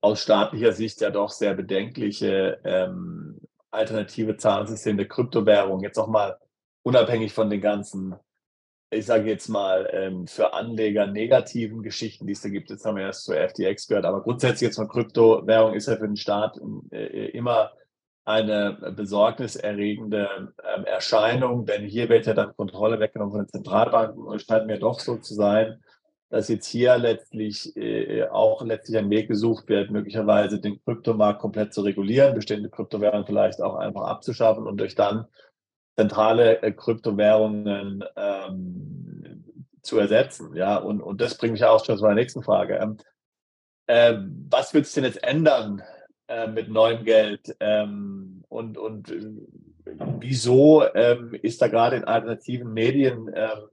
[0.00, 6.38] aus staatlicher Sicht ja doch sehr bedenkliche ähm, alternative Zahlungssystem der Kryptowährung jetzt auch mal
[6.82, 8.14] unabhängig von den ganzen,
[8.90, 12.70] ich sage jetzt mal, ähm, für Anleger negativen Geschichten, die es da gibt.
[12.70, 16.06] Jetzt haben wir erst zur FTX gehört, aber grundsätzlich jetzt mal Kryptowährung ist ja für
[16.06, 16.60] den Staat
[16.90, 17.72] äh, immer
[18.28, 24.36] eine besorgniserregende ähm, Erscheinung, denn hier wird ja dann Kontrolle weggenommen von den Zentralbanken und
[24.36, 25.82] es scheint mir doch so zu sein,
[26.28, 31.72] dass jetzt hier letztlich äh, auch letztlich ein Weg gesucht wird, möglicherweise den Kryptomarkt komplett
[31.72, 35.24] zu regulieren, bestehende Kryptowährungen vielleicht auch einfach abzuschaffen und durch dann
[35.96, 40.54] zentrale äh, Kryptowährungen ähm, zu ersetzen.
[40.54, 42.76] Ja, und, und das bringt mich auch schon zu meiner nächsten Frage.
[42.76, 42.98] Ähm,
[43.86, 44.18] äh,
[44.50, 45.82] was wird es denn jetzt ändern
[46.28, 47.56] äh, mit neuem Geld?
[47.60, 49.30] Ähm, und, und äh,
[50.20, 53.68] wieso ähm, ist da gerade in alternativen Medien ähm,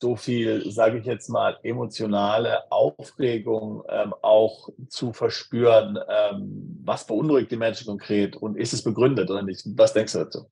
[0.00, 5.98] so viel, sage ich jetzt mal, emotionale Aufregung ähm, auch zu verspüren.
[6.08, 9.66] Ähm, was beunruhigt die Menschen konkret und ist es begründet oder nicht?
[9.76, 10.46] Was denkst du dazu?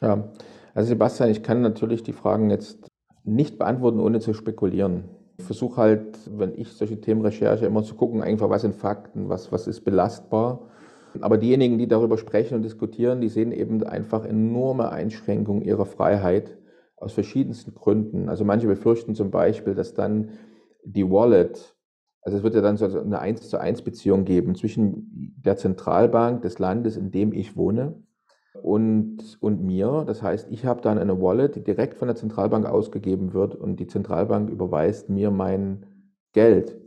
[0.00, 0.32] Ja,
[0.74, 2.88] also Sebastian, ich kann natürlich die Fragen jetzt
[3.24, 5.08] nicht beantworten, ohne zu spekulieren.
[5.38, 9.52] Versuche halt, wenn ich solche Themen recherche, immer zu gucken, einfach was sind Fakten, was,
[9.52, 10.68] was ist belastbar.
[11.20, 16.56] Aber diejenigen, die darüber sprechen und diskutieren, die sehen eben einfach enorme Einschränkungen ihrer Freiheit
[16.96, 18.28] aus verschiedensten Gründen.
[18.28, 20.30] Also manche befürchten zum Beispiel, dass dann
[20.84, 21.76] die Wallet,
[22.22, 26.42] also es wird ja dann so eine 1 zu 1 Beziehung geben zwischen der Zentralbank
[26.42, 28.02] des Landes, in dem ich wohne,
[28.62, 30.04] und, und mir.
[30.06, 33.80] Das heißt, ich habe dann eine Wallet, die direkt von der Zentralbank ausgegeben wird und
[33.80, 35.86] die Zentralbank überweist mir mein
[36.32, 36.78] Geld.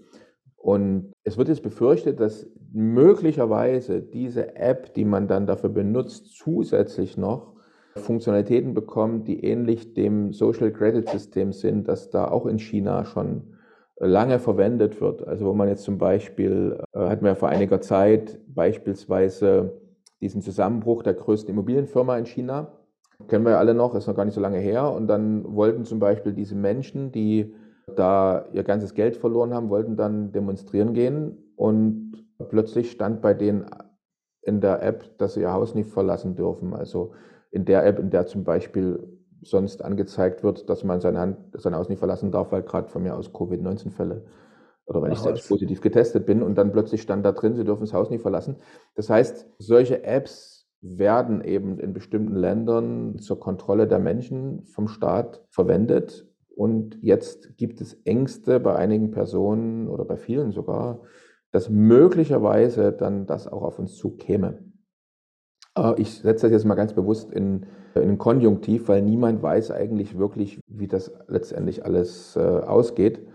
[0.56, 7.18] Und es wird jetzt befürchtet, dass möglicherweise diese App, die man dann dafür benutzt, zusätzlich
[7.18, 7.54] noch
[7.96, 13.56] Funktionalitäten bekommt, die ähnlich dem Social Credit System sind, das da auch in China schon
[13.98, 15.28] lange verwendet wird.
[15.28, 19.82] Also wo man jetzt zum Beispiel, äh, hatten wir vor einiger Zeit beispielsweise
[20.22, 22.74] diesen Zusammenbruch der größten Immobilienfirma in China.
[23.28, 24.92] Kennen wir ja alle noch, ist noch gar nicht so lange her.
[24.92, 27.54] Und dann wollten zum Beispiel diese Menschen, die
[27.96, 31.38] da ihr ganzes Geld verloren haben, wollten dann demonstrieren gehen.
[31.56, 33.66] Und plötzlich stand bei denen
[34.42, 36.74] in der App, dass sie ihr Haus nicht verlassen dürfen.
[36.74, 37.12] Also
[37.52, 41.76] in der App, in der zum Beispiel sonst angezeigt wird, dass man seine Hand, sein
[41.76, 44.24] Haus nicht verlassen darf, weil gerade von mir aus Covid-19-Fälle
[44.90, 45.50] oder weil Ach, ich selbst was.
[45.50, 48.58] positiv getestet bin und dann plötzlich stand da drin, Sie dürfen das Haus nicht verlassen.
[48.96, 55.46] Das heißt, solche Apps werden eben in bestimmten Ländern zur Kontrolle der Menschen vom Staat
[55.50, 56.28] verwendet.
[56.56, 61.02] Und jetzt gibt es Ängste bei einigen Personen oder bei vielen sogar,
[61.52, 64.64] dass möglicherweise dann das auch auf uns zukäme.
[65.98, 70.60] Ich setze das jetzt mal ganz bewusst in, in Konjunktiv, weil niemand weiß eigentlich wirklich,
[70.68, 73.26] wie das letztendlich alles äh, ausgeht.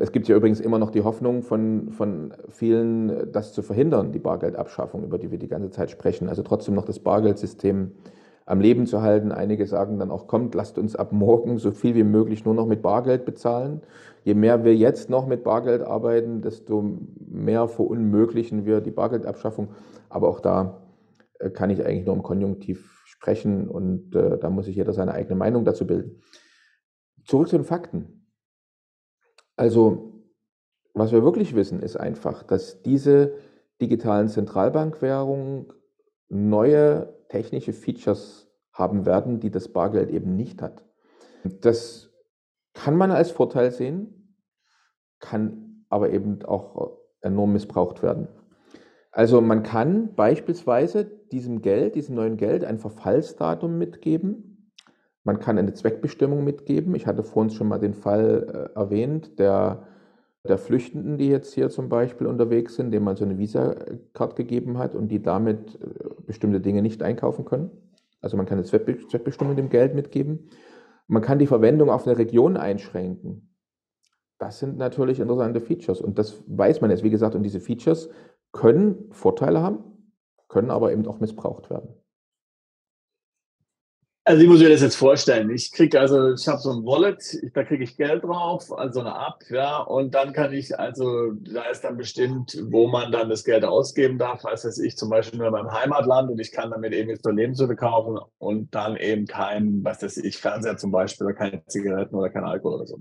[0.00, 4.18] Es gibt ja übrigens immer noch die Hoffnung von, von vielen, das zu verhindern, die
[4.18, 6.28] Bargeldabschaffung, über die wir die ganze Zeit sprechen.
[6.28, 7.92] Also trotzdem noch das Bargeldsystem
[8.44, 9.32] am Leben zu halten.
[9.32, 12.66] Einige sagen dann auch, kommt, lasst uns ab morgen so viel wie möglich nur noch
[12.66, 13.82] mit Bargeld bezahlen.
[14.24, 19.70] Je mehr wir jetzt noch mit Bargeld arbeiten, desto mehr verunmöglichen wir die Bargeldabschaffung.
[20.08, 20.82] Aber auch da
[21.38, 25.12] äh, kann ich eigentlich nur im Konjunktiv sprechen und äh, da muss sich jeder seine
[25.12, 26.20] eigene Meinung dazu bilden.
[27.24, 28.21] Zurück zu den Fakten.
[29.62, 30.24] Also,
[30.92, 33.34] was wir wirklich wissen, ist einfach, dass diese
[33.80, 35.72] digitalen Zentralbankwährungen
[36.28, 40.84] neue technische Features haben werden, die das Bargeld eben nicht hat.
[41.44, 42.10] Das
[42.74, 44.36] kann man als Vorteil sehen,
[45.20, 48.26] kann aber eben auch enorm missbraucht werden.
[49.12, 54.51] Also man kann beispielsweise diesem Geld, diesem neuen Geld ein Verfallsdatum mitgeben.
[55.24, 56.94] Man kann eine Zweckbestimmung mitgeben.
[56.94, 59.86] Ich hatte vorhin schon mal den Fall äh, erwähnt, der,
[60.46, 64.78] der Flüchtenden, die jetzt hier zum Beispiel unterwegs sind, denen man so eine Visa-Card gegeben
[64.78, 65.88] hat und die damit äh,
[66.26, 67.70] bestimmte Dinge nicht einkaufen können.
[68.20, 70.48] Also man kann eine Zweckbestimmung dem Geld mitgeben.
[71.06, 73.48] Man kann die Verwendung auf eine Region einschränken.
[74.38, 78.08] Das sind natürlich interessante Features und das weiß man jetzt, wie gesagt, und diese Features
[78.50, 79.84] können Vorteile haben,
[80.48, 81.94] können aber eben auch missbraucht werden.
[84.24, 85.50] Also ich muss mir das jetzt vorstellen.
[85.50, 89.10] Ich kriege also, ich habe so ein Wallet, da kriege ich Geld drauf, also eine
[89.10, 93.42] App, ja, und dann kann ich, also da ist dann bestimmt, wo man dann das
[93.42, 96.70] Geld ausgeben darf, weiß das ich, zum Beispiel nur in meinem Heimatland und ich kann
[96.70, 100.92] damit eben jetzt nur Lebensmittel kaufen und dann eben kein, was weiß ich, Fernseher zum
[100.92, 103.00] Beispiel oder keine Zigaretten oder kein Alkohol oder so.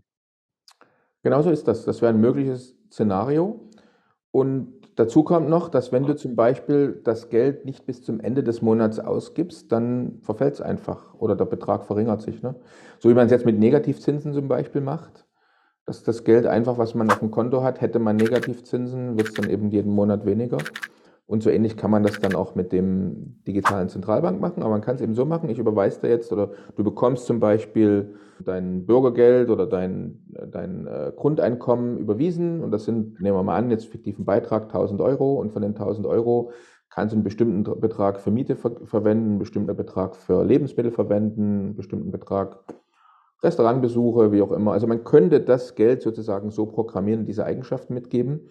[1.21, 1.85] Genauso ist das.
[1.85, 3.69] Das wäre ein mögliches Szenario.
[4.31, 8.43] Und Dazu kommt noch, dass wenn du zum Beispiel das Geld nicht bis zum Ende
[8.43, 12.43] des Monats ausgibst, dann verfällt es einfach oder der Betrag verringert sich.
[12.43, 12.53] Ne?
[12.99, 15.25] So wie man es jetzt mit Negativzinsen zum Beispiel macht,
[15.87, 19.33] dass das Geld einfach, was man auf dem Konto hat, hätte man Negativzinsen, wird es
[19.33, 20.59] dann eben jeden Monat weniger.
[21.31, 24.63] Und so ähnlich kann man das dann auch mit dem digitalen Zentralbank machen.
[24.63, 27.39] Aber man kann es eben so machen, ich überweise dir jetzt oder du bekommst zum
[27.39, 30.19] Beispiel dein Bürgergeld oder dein,
[30.51, 32.61] dein äh, Grundeinkommen überwiesen.
[32.61, 35.35] Und das sind, nehmen wir mal an, jetzt fiktiven Beitrag 1000 Euro.
[35.35, 36.51] Und von den 1000 Euro
[36.89, 41.59] kannst du einen bestimmten Betrag für Miete ver verwenden, einen bestimmten Betrag für Lebensmittel verwenden,
[41.59, 42.57] einen bestimmten Betrag
[43.41, 44.73] Restaurantbesuche, wie auch immer.
[44.73, 48.49] Also man könnte das Geld sozusagen so programmieren, diese Eigenschaften mitgeben.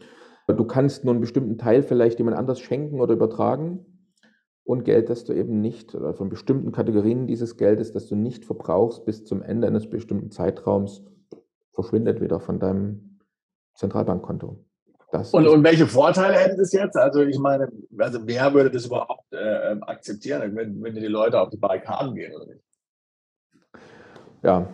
[0.54, 3.84] Du kannst nur einen bestimmten Teil vielleicht jemand anders schenken oder übertragen
[4.64, 8.44] und Geld, das du eben nicht, oder von bestimmten Kategorien dieses Geldes, das du nicht
[8.44, 11.02] verbrauchst bis zum Ende eines bestimmten Zeitraums,
[11.72, 13.18] verschwindet wieder von deinem
[13.74, 14.64] Zentralbankkonto.
[15.12, 16.96] Das und, und welche Vorteile hätte das jetzt?
[16.96, 21.50] Also ich meine, also wer würde das überhaupt äh, akzeptieren, wenn, wenn die Leute auf
[21.50, 22.60] die Barrikaden gehen oder nicht?
[24.42, 24.68] Ja,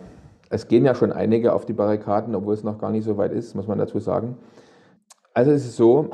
[0.49, 3.33] es gehen ja schon einige auf die Barrikaden, obwohl es noch gar nicht so weit
[3.33, 4.37] ist, muss man dazu sagen.
[5.37, 6.09] Also es ist so,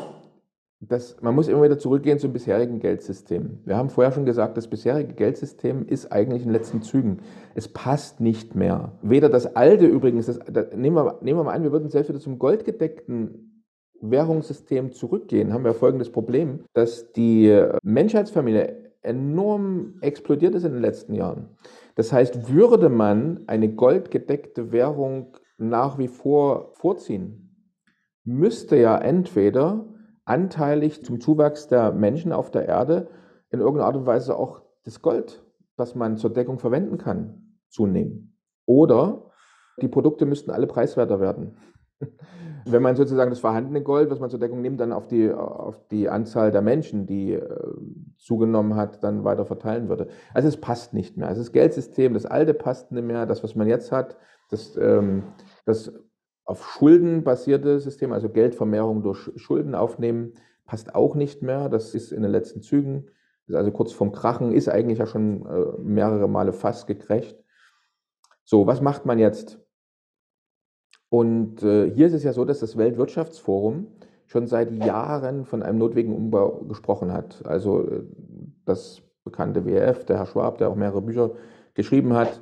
[0.82, 3.60] dass man muss immer wieder zurückgehen zum bisherigen Geldsystem.
[3.64, 7.20] Wir haben vorher schon gesagt, das bisherige Geldsystem ist eigentlich in den letzten Zügen.
[7.56, 8.92] Es passt nicht mehr.
[9.02, 12.10] Weder das alte übrigens, das, das, nehmen, wir, nehmen wir mal an, wir würden selbst
[12.10, 13.64] wieder zum goldgedeckten
[14.02, 21.14] Währungssystem zurückgehen, haben wir folgendes Problem, dass die Menschheitsfamilie enorm explodiert ist in den letzten
[21.14, 21.48] Jahren.
[21.96, 27.43] Das heißt, würde man eine goldgedeckte Währung nach wie vor vorziehen,
[28.24, 29.86] müsste ja entweder
[30.26, 33.08] anteilig zum Zuwachs der Menschen auf der Erde
[33.50, 35.44] in irgendeiner Art und Weise auch das Gold,
[35.76, 38.38] das man zur Deckung verwenden kann, zunehmen.
[38.66, 39.32] Oder
[39.82, 41.58] die Produkte müssten alle preiswerter werden.
[42.66, 45.86] Wenn man sozusagen das vorhandene Gold, was man zur Deckung nimmt, dann auf die, auf
[45.90, 47.46] die Anzahl der Menschen, die äh,
[48.18, 50.08] zugenommen hat, dann weiter verteilen würde.
[50.34, 51.28] Also es passt nicht mehr.
[51.28, 53.26] Also das Geldsystem, das alte passt nicht mehr.
[53.26, 54.16] Das, was man jetzt hat,
[54.50, 55.24] das, ähm,
[55.66, 55.92] das
[56.46, 60.34] auf Schulden basierte System, also Geldvermehrung durch Schulden aufnehmen,
[60.66, 61.70] passt auch nicht mehr.
[61.70, 63.08] Das ist in den letzten Zügen,
[63.52, 67.38] also kurz vorm Krachen, ist eigentlich ja schon äh, mehrere Male fast gekrächt.
[68.44, 69.60] So, was macht man jetzt?
[71.10, 73.88] Und äh, hier ist es ja so, dass das Weltwirtschaftsforum
[74.26, 77.46] schon seit Jahren von einem notwendigen Umbau gesprochen hat.
[77.46, 78.04] Also äh,
[78.66, 81.32] das bekannte WF, der Herr Schwab, der auch mehrere Bücher
[81.76, 82.42] geschrieben hat,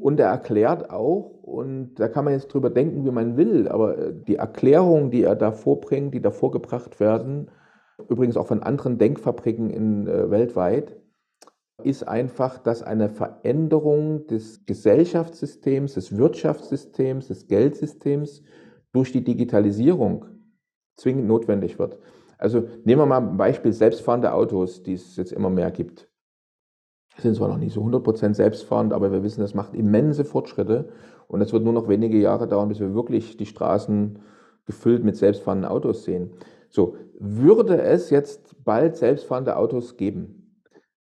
[0.00, 3.98] und er erklärt auch, und da kann man jetzt drüber denken, wie man will, aber
[3.98, 7.50] äh, die Erklärungen, die er da vorbringt, die da vorgebracht werden,
[8.08, 10.96] übrigens auch von anderen Denkfabriken in, äh, weltweit,
[11.82, 18.42] ist einfach, dass eine Veränderung des Gesellschaftssystems, des Wirtschaftssystems, des Geldsystems
[18.92, 20.26] durch die Digitalisierung
[20.96, 21.98] zwingend notwendig wird.
[22.38, 26.11] Also nehmen wir mal ein Beispiel selbstfahrende Autos, die es jetzt immer mehr gibt
[27.18, 30.88] sind zwar noch nicht so 100% selbstfahrend, aber wir wissen, das macht immense Fortschritte
[31.28, 34.18] und es wird nur noch wenige Jahre dauern, bis wir wirklich die Straßen
[34.66, 36.30] gefüllt mit selbstfahrenden Autos sehen.
[36.68, 40.42] So, würde es jetzt bald selbstfahrende Autos geben,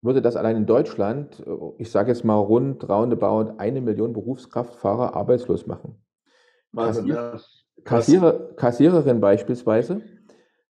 [0.03, 1.45] würde das allein in Deutschland,
[1.79, 5.97] ich sage jetzt mal rund roundabout eine Million Berufskraftfahrer arbeitslos machen.
[6.73, 7.41] Kassier,
[7.85, 10.01] Kassierer, Kassiererin beispielsweise, äh,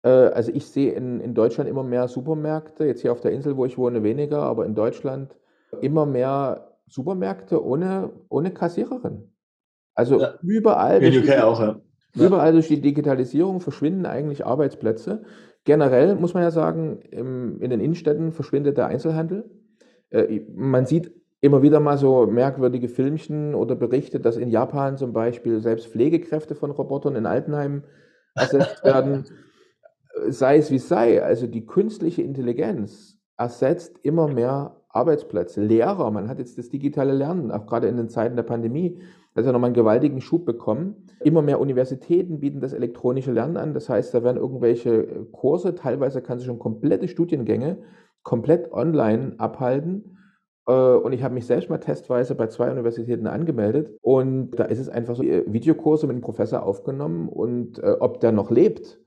[0.09, 3.64] also ich sehe in, in Deutschland immer mehr Supermärkte, jetzt hier auf der Insel, wo
[3.64, 5.36] ich wohne, weniger, aber in Deutschland
[5.80, 9.32] immer mehr Supermärkte ohne, ohne Kassiererin.
[9.94, 10.34] Also ja.
[10.42, 11.80] überall, in UK auch, ja.
[12.14, 15.22] überall durch die Digitalisierung verschwinden eigentlich Arbeitsplätze.
[15.64, 19.50] Generell muss man ja sagen, im, in den Innenstädten verschwindet der Einzelhandel.
[20.11, 25.12] Äh, man sieht immer wieder mal so merkwürdige Filmchen oder Berichte, dass in Japan zum
[25.12, 27.84] Beispiel selbst Pflegekräfte von Robotern in Altenheimen
[28.34, 29.24] ersetzt werden
[30.28, 35.62] sei es wie sei, also die künstliche Intelligenz ersetzt immer mehr Arbeitsplätze.
[35.62, 38.98] Lehrer, man hat jetzt das digitale Lernen, auch gerade in den Zeiten der Pandemie,
[39.34, 41.06] das hat ja nochmal einen gewaltigen Schub bekommen.
[41.24, 43.72] Immer mehr Universitäten bieten das elektronische Lernen an.
[43.72, 47.78] Das heißt, da werden irgendwelche Kurse, teilweise kann sich schon komplette Studiengänge
[48.22, 50.18] komplett online abhalten.
[50.66, 53.96] Äh, und ich habe mich selbst mal testweise bei zwei Universitäten angemeldet.
[54.02, 57.28] Und da ist es einfach so, Videokurse mit dem Professor aufgenommen.
[57.28, 59.00] Und äh, ob der noch lebt,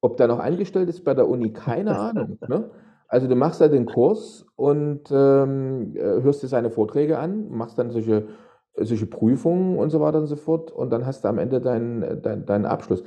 [0.00, 2.38] ob der noch angestellt ist bei der Uni, keine Ahnung.
[2.48, 2.70] Ne?
[3.08, 7.78] Also du machst da den Kurs und ähm, äh, hörst dir seine Vorträge an, machst
[7.78, 8.28] dann solche,
[8.74, 12.22] solche Prüfungen und so weiter und so fort und dann hast du am Ende deinen,
[12.22, 13.04] deinen, deinen Abschluss.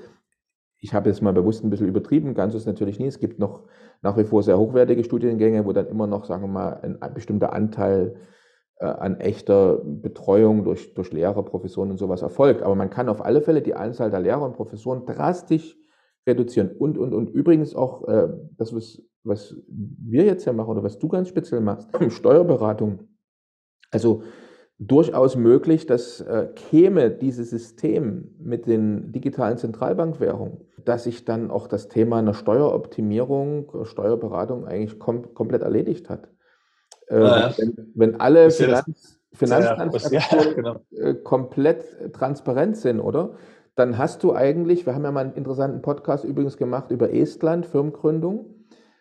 [0.81, 3.07] Ich habe jetzt mal bewusst ein bisschen übertrieben, ganz ist natürlich nie.
[3.07, 3.63] Es gibt noch
[4.01, 7.13] nach wie vor sehr hochwertige Studiengänge, wo dann immer noch, sagen wir mal, ein, ein
[7.13, 8.15] bestimmter Anteil
[8.77, 12.61] äh, an echter Betreuung durch, durch Lehrer, Professoren und sowas erfolgt.
[12.63, 15.77] Aber man kann auf alle Fälle die Anzahl der Lehrer und Professoren drastisch
[16.29, 16.71] reduzieren.
[16.71, 20.99] Und, und, und übrigens auch äh, das, was, was wir jetzt ja machen oder was
[20.99, 23.07] du ganz speziell machst, Steuerberatung.
[23.91, 24.23] Also
[24.79, 31.67] durchaus möglich, dass äh, käme dieses System mit den digitalen Zentralbankwährungen, dass sich dann auch
[31.67, 36.29] das Thema einer Steueroptimierung, Steuerberatung eigentlich kom komplett erledigt hat.
[37.07, 37.53] Äh, ja.
[37.57, 40.79] wenn, wenn, alle Finanz, Finanztransaktionen ja, genau.
[40.91, 43.35] äh, komplett transparent sind, oder?
[43.75, 47.65] Dann hast du eigentlich, wir haben ja mal einen interessanten Podcast übrigens gemacht über Estland,
[47.65, 48.55] Firmengründung.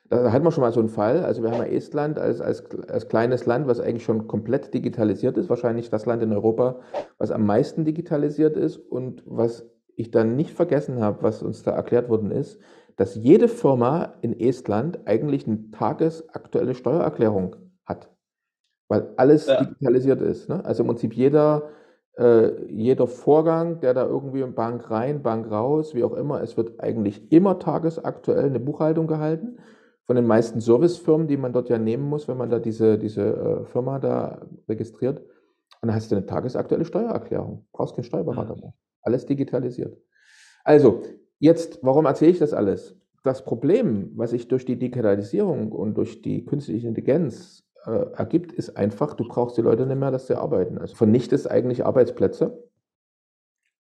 [0.09, 1.25] Da hatten wir schon mal so einen Fall.
[1.25, 5.37] Also wir haben ja Estland als, als, als kleines Land, was eigentlich schon komplett digitalisiert
[5.37, 6.81] ist, wahrscheinlich das Land in Europa,
[7.19, 8.77] was am meisten digitalisiert ist.
[8.77, 9.67] Und was
[9.97, 12.59] ich dann nicht vergessen habe, was uns da erklärt worden ist,
[12.97, 18.11] dass jede Firma in Estland eigentlich eine tagesaktuelle Steuererklärung hat,
[18.89, 19.63] weil alles ja.
[19.63, 20.49] digitalisiert ist.
[20.49, 20.65] Ne?
[20.65, 21.71] Also im Prinzip jeder,
[22.19, 26.57] äh, jeder Vorgang, der da irgendwie in Bank rein, Bank raus, wie auch immer, es
[26.57, 29.59] wird eigentlich immer tagesaktuell eine Buchhaltung gehalten
[30.05, 33.23] von den meisten Servicefirmen, die man dort ja nehmen muss, wenn man da diese, diese
[33.23, 35.21] äh, Firma da registriert.
[35.21, 37.67] Und dann hast du eine tagesaktuelle Steuererklärung.
[37.73, 38.75] Brauchst keinen Steuerberater mehr.
[39.03, 39.97] Alles digitalisiert.
[40.65, 41.03] Also,
[41.39, 42.97] jetzt, warum erzähle ich das alles?
[43.23, 48.77] Das Problem, was sich durch die Digitalisierung und durch die künstliche Intelligenz äh, ergibt, ist
[48.77, 50.79] einfach, du brauchst die Leute nicht mehr, dass sie arbeiten.
[50.79, 52.65] Also vernichtest eigentlich Arbeitsplätze.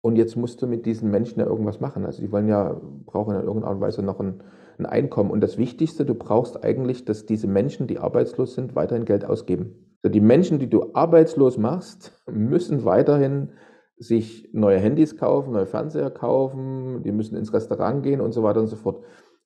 [0.03, 2.05] Und jetzt musst du mit diesen Menschen ja irgendwas machen.
[2.05, 4.43] Also die wollen ja, brauchen in irgendeiner Art und Weise noch ein,
[4.79, 5.31] ein Einkommen.
[5.31, 9.97] Und das Wichtigste, du brauchst eigentlich, dass diese Menschen, die arbeitslos sind, weiterhin Geld ausgeben.
[10.03, 13.51] Also die Menschen, die du arbeitslos machst, müssen weiterhin
[13.99, 18.61] sich neue Handys kaufen, neue Fernseher kaufen, die müssen ins Restaurant gehen und so weiter
[18.61, 19.03] und so fort.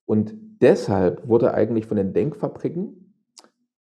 [0.07, 3.10] Und deshalb wurde eigentlich von den Denkfabriken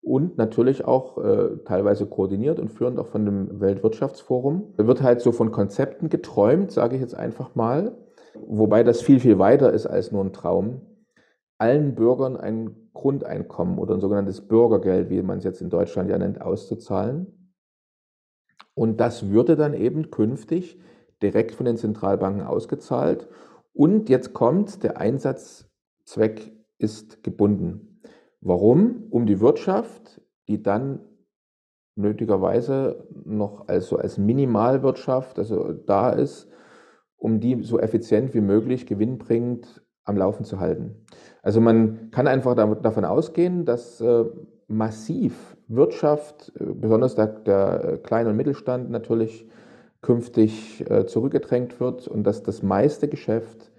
[0.03, 5.33] und natürlich auch äh, teilweise koordiniert und führend auch von dem Weltwirtschaftsforum, wird halt so
[5.33, 7.97] von Konzepten geträumt, sage ich jetzt einfach mal,
[8.35, 10.83] wobei das viel, viel weiter ist als nur ein Traum
[11.61, 16.17] allen Bürgern ein Grundeinkommen oder ein sogenanntes Bürgergeld, wie man es jetzt in Deutschland ja
[16.17, 17.53] nennt, auszuzahlen.
[18.75, 20.81] Und das würde dann eben künftig
[21.23, 23.29] direkt von den Zentralbanken ausgezahlt.
[23.75, 27.90] Und jetzt kommt, der Einsatzzweck ist gebunden.
[28.41, 29.05] Warum?
[29.11, 31.01] Um die Wirtschaft, die dann
[31.97, 36.49] nötigerweise noch also als Minimalwirtschaft, also da ist,
[37.17, 41.07] um die so effizient wie möglich gewinnbringend am Laufen zu halten.
[41.43, 44.25] Also man kann einfach davon ausgehen, dass äh,
[44.67, 49.49] massiv Wirtschaft, äh, besonders der, der kleine und Mittelstand natürlich
[50.01, 53.71] künftig äh, zurückgedrängt wird und dass das meiste Geschäft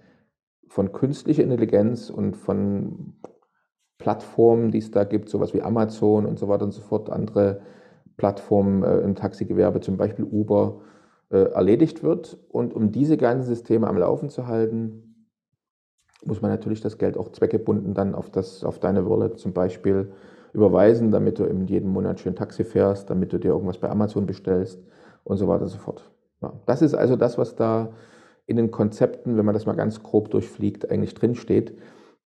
[0.68, 3.14] von künstlicher Intelligenz und von
[4.02, 7.60] Plattformen, die es da gibt, sowas wie Amazon und so weiter und so fort, andere
[8.16, 10.80] Plattformen im Taxigewerbe, zum Beispiel Uber,
[11.30, 12.36] erledigt wird.
[12.50, 15.28] Und um diese ganzen Systeme am Laufen zu halten,
[16.24, 20.12] muss man natürlich das Geld auch zweckgebunden dann auf, das, auf deine Wallet zum Beispiel
[20.52, 24.26] überweisen, damit du eben jeden Monat schön Taxi fährst, damit du dir irgendwas bei Amazon
[24.26, 24.82] bestellst
[25.24, 26.10] und so weiter und so fort.
[26.42, 27.92] Ja, das ist also das, was da
[28.46, 31.78] in den Konzepten, wenn man das mal ganz grob durchfliegt, eigentlich drinsteht.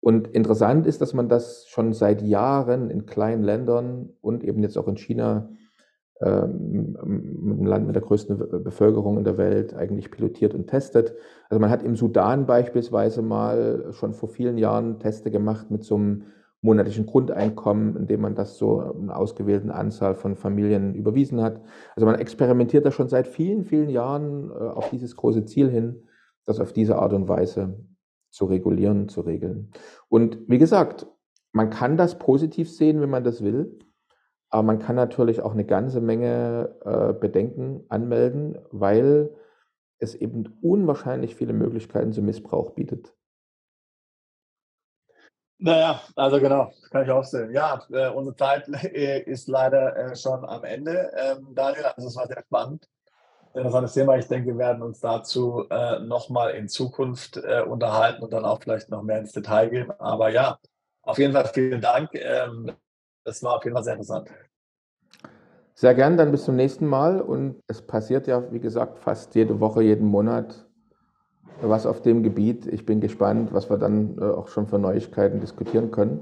[0.04, 4.78] Und interessant ist, dass man das schon seit Jahren in kleinen Ländern und eben jetzt
[4.78, 5.48] auch in China
[6.20, 11.16] ähm, ein Land mit der größten Bevölkerung in der Welt eigentlich pilotiert und testet.
[11.50, 15.96] Also man hat im Sudan beispielsweise mal schon vor vielen Jahren Teste gemacht mit so
[15.96, 16.24] einem
[16.60, 21.62] monatlichen Grundeinkommen, indem man das so einer ausgewählten Anzahl von Familien überwiesen hat.
[21.96, 26.04] Also man experimentiert da schon seit vielen, vielen Jahren äh, auf dieses große Ziel hin,
[26.46, 27.86] das auf diese Art und Weise
[28.34, 29.72] zu regulieren, zu regeln.
[30.10, 31.06] Und wie gesagt,
[31.52, 33.80] man kann das positiv sehen, wenn man das will.
[34.50, 39.36] Aber man kann natürlich auch eine ganze Menge äh, Bedenken anmelden, weil
[40.00, 43.16] es eben unwahrscheinlich viele Möglichkeiten zum Missbrauch bietet.
[45.60, 47.52] Naja, also genau, kann ich auch sehen.
[47.52, 51.86] Ja, äh, unsere Zeit äh, ist leider äh, schon am Ende, ähm, Daniel.
[51.86, 52.90] Also es war sehr spannend.
[53.56, 54.18] Interessantes Thema.
[54.18, 58.60] Ich denke, wir werden uns dazu äh, nochmal in Zukunft äh, unterhalten und dann auch
[58.62, 59.92] vielleicht noch mehr ins Detail gehen.
[60.00, 60.58] Aber ja,
[61.04, 62.10] auf jeden Fall vielen Dank.
[62.14, 62.72] Ähm,
[63.24, 64.30] das war auf jeden Fall sehr interessant.
[65.76, 67.22] Sehr gern, dann bis zum nächsten Mal.
[67.22, 70.66] Und es passiert ja, wie gesagt, fast jede Woche, jeden Monat
[71.62, 72.66] was auf dem Gebiet.
[72.66, 76.22] Ich bin gespannt, was wir dann äh, auch schon für Neuigkeiten diskutieren können.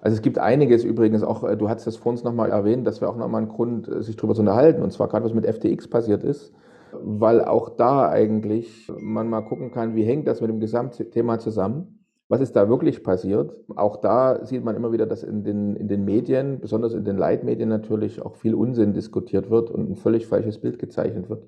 [0.00, 3.00] Also es gibt einiges übrigens, auch äh, du hast es vor uns nochmal erwähnt, dass
[3.00, 4.82] wir auch nochmal einen Grund, äh, sich darüber zu unterhalten.
[4.82, 6.52] Und zwar gerade, was mit FTX passiert ist,
[6.92, 11.98] weil auch da eigentlich man mal gucken kann, wie hängt das mit dem Gesamtthema zusammen
[12.32, 13.52] was ist da wirklich passiert?
[13.76, 17.18] Auch da sieht man immer wieder, dass in den, in den Medien, besonders in den
[17.18, 21.44] Leitmedien natürlich, auch viel Unsinn diskutiert wird und ein völlig falsches Bild gezeichnet wird.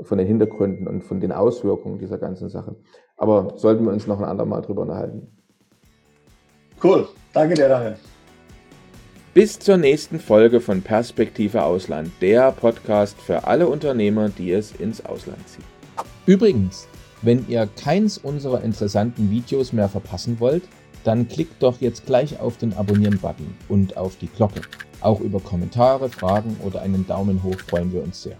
[0.00, 2.74] von den Hintergründen und von den Auswirkungen dieser ganzen Sache.
[3.18, 5.28] Aber sollten wir uns noch ein andermal drüber unterhalten.
[6.82, 7.06] Cool.
[7.34, 7.96] Danke dir, Daniel.
[9.34, 15.02] Bis zur nächsten Folge von Perspektive Ausland, der Podcast für alle Unternehmer, die es ins
[15.06, 15.64] Ausland ziehen.
[16.26, 16.86] Übrigens,
[17.22, 20.64] wenn ihr keins unserer interessanten Videos mehr verpassen wollt,
[21.04, 24.60] dann klickt doch jetzt gleich auf den Abonnieren-Button und auf die Glocke.
[25.00, 28.36] Auch über Kommentare, Fragen oder einen Daumen hoch freuen wir uns sehr.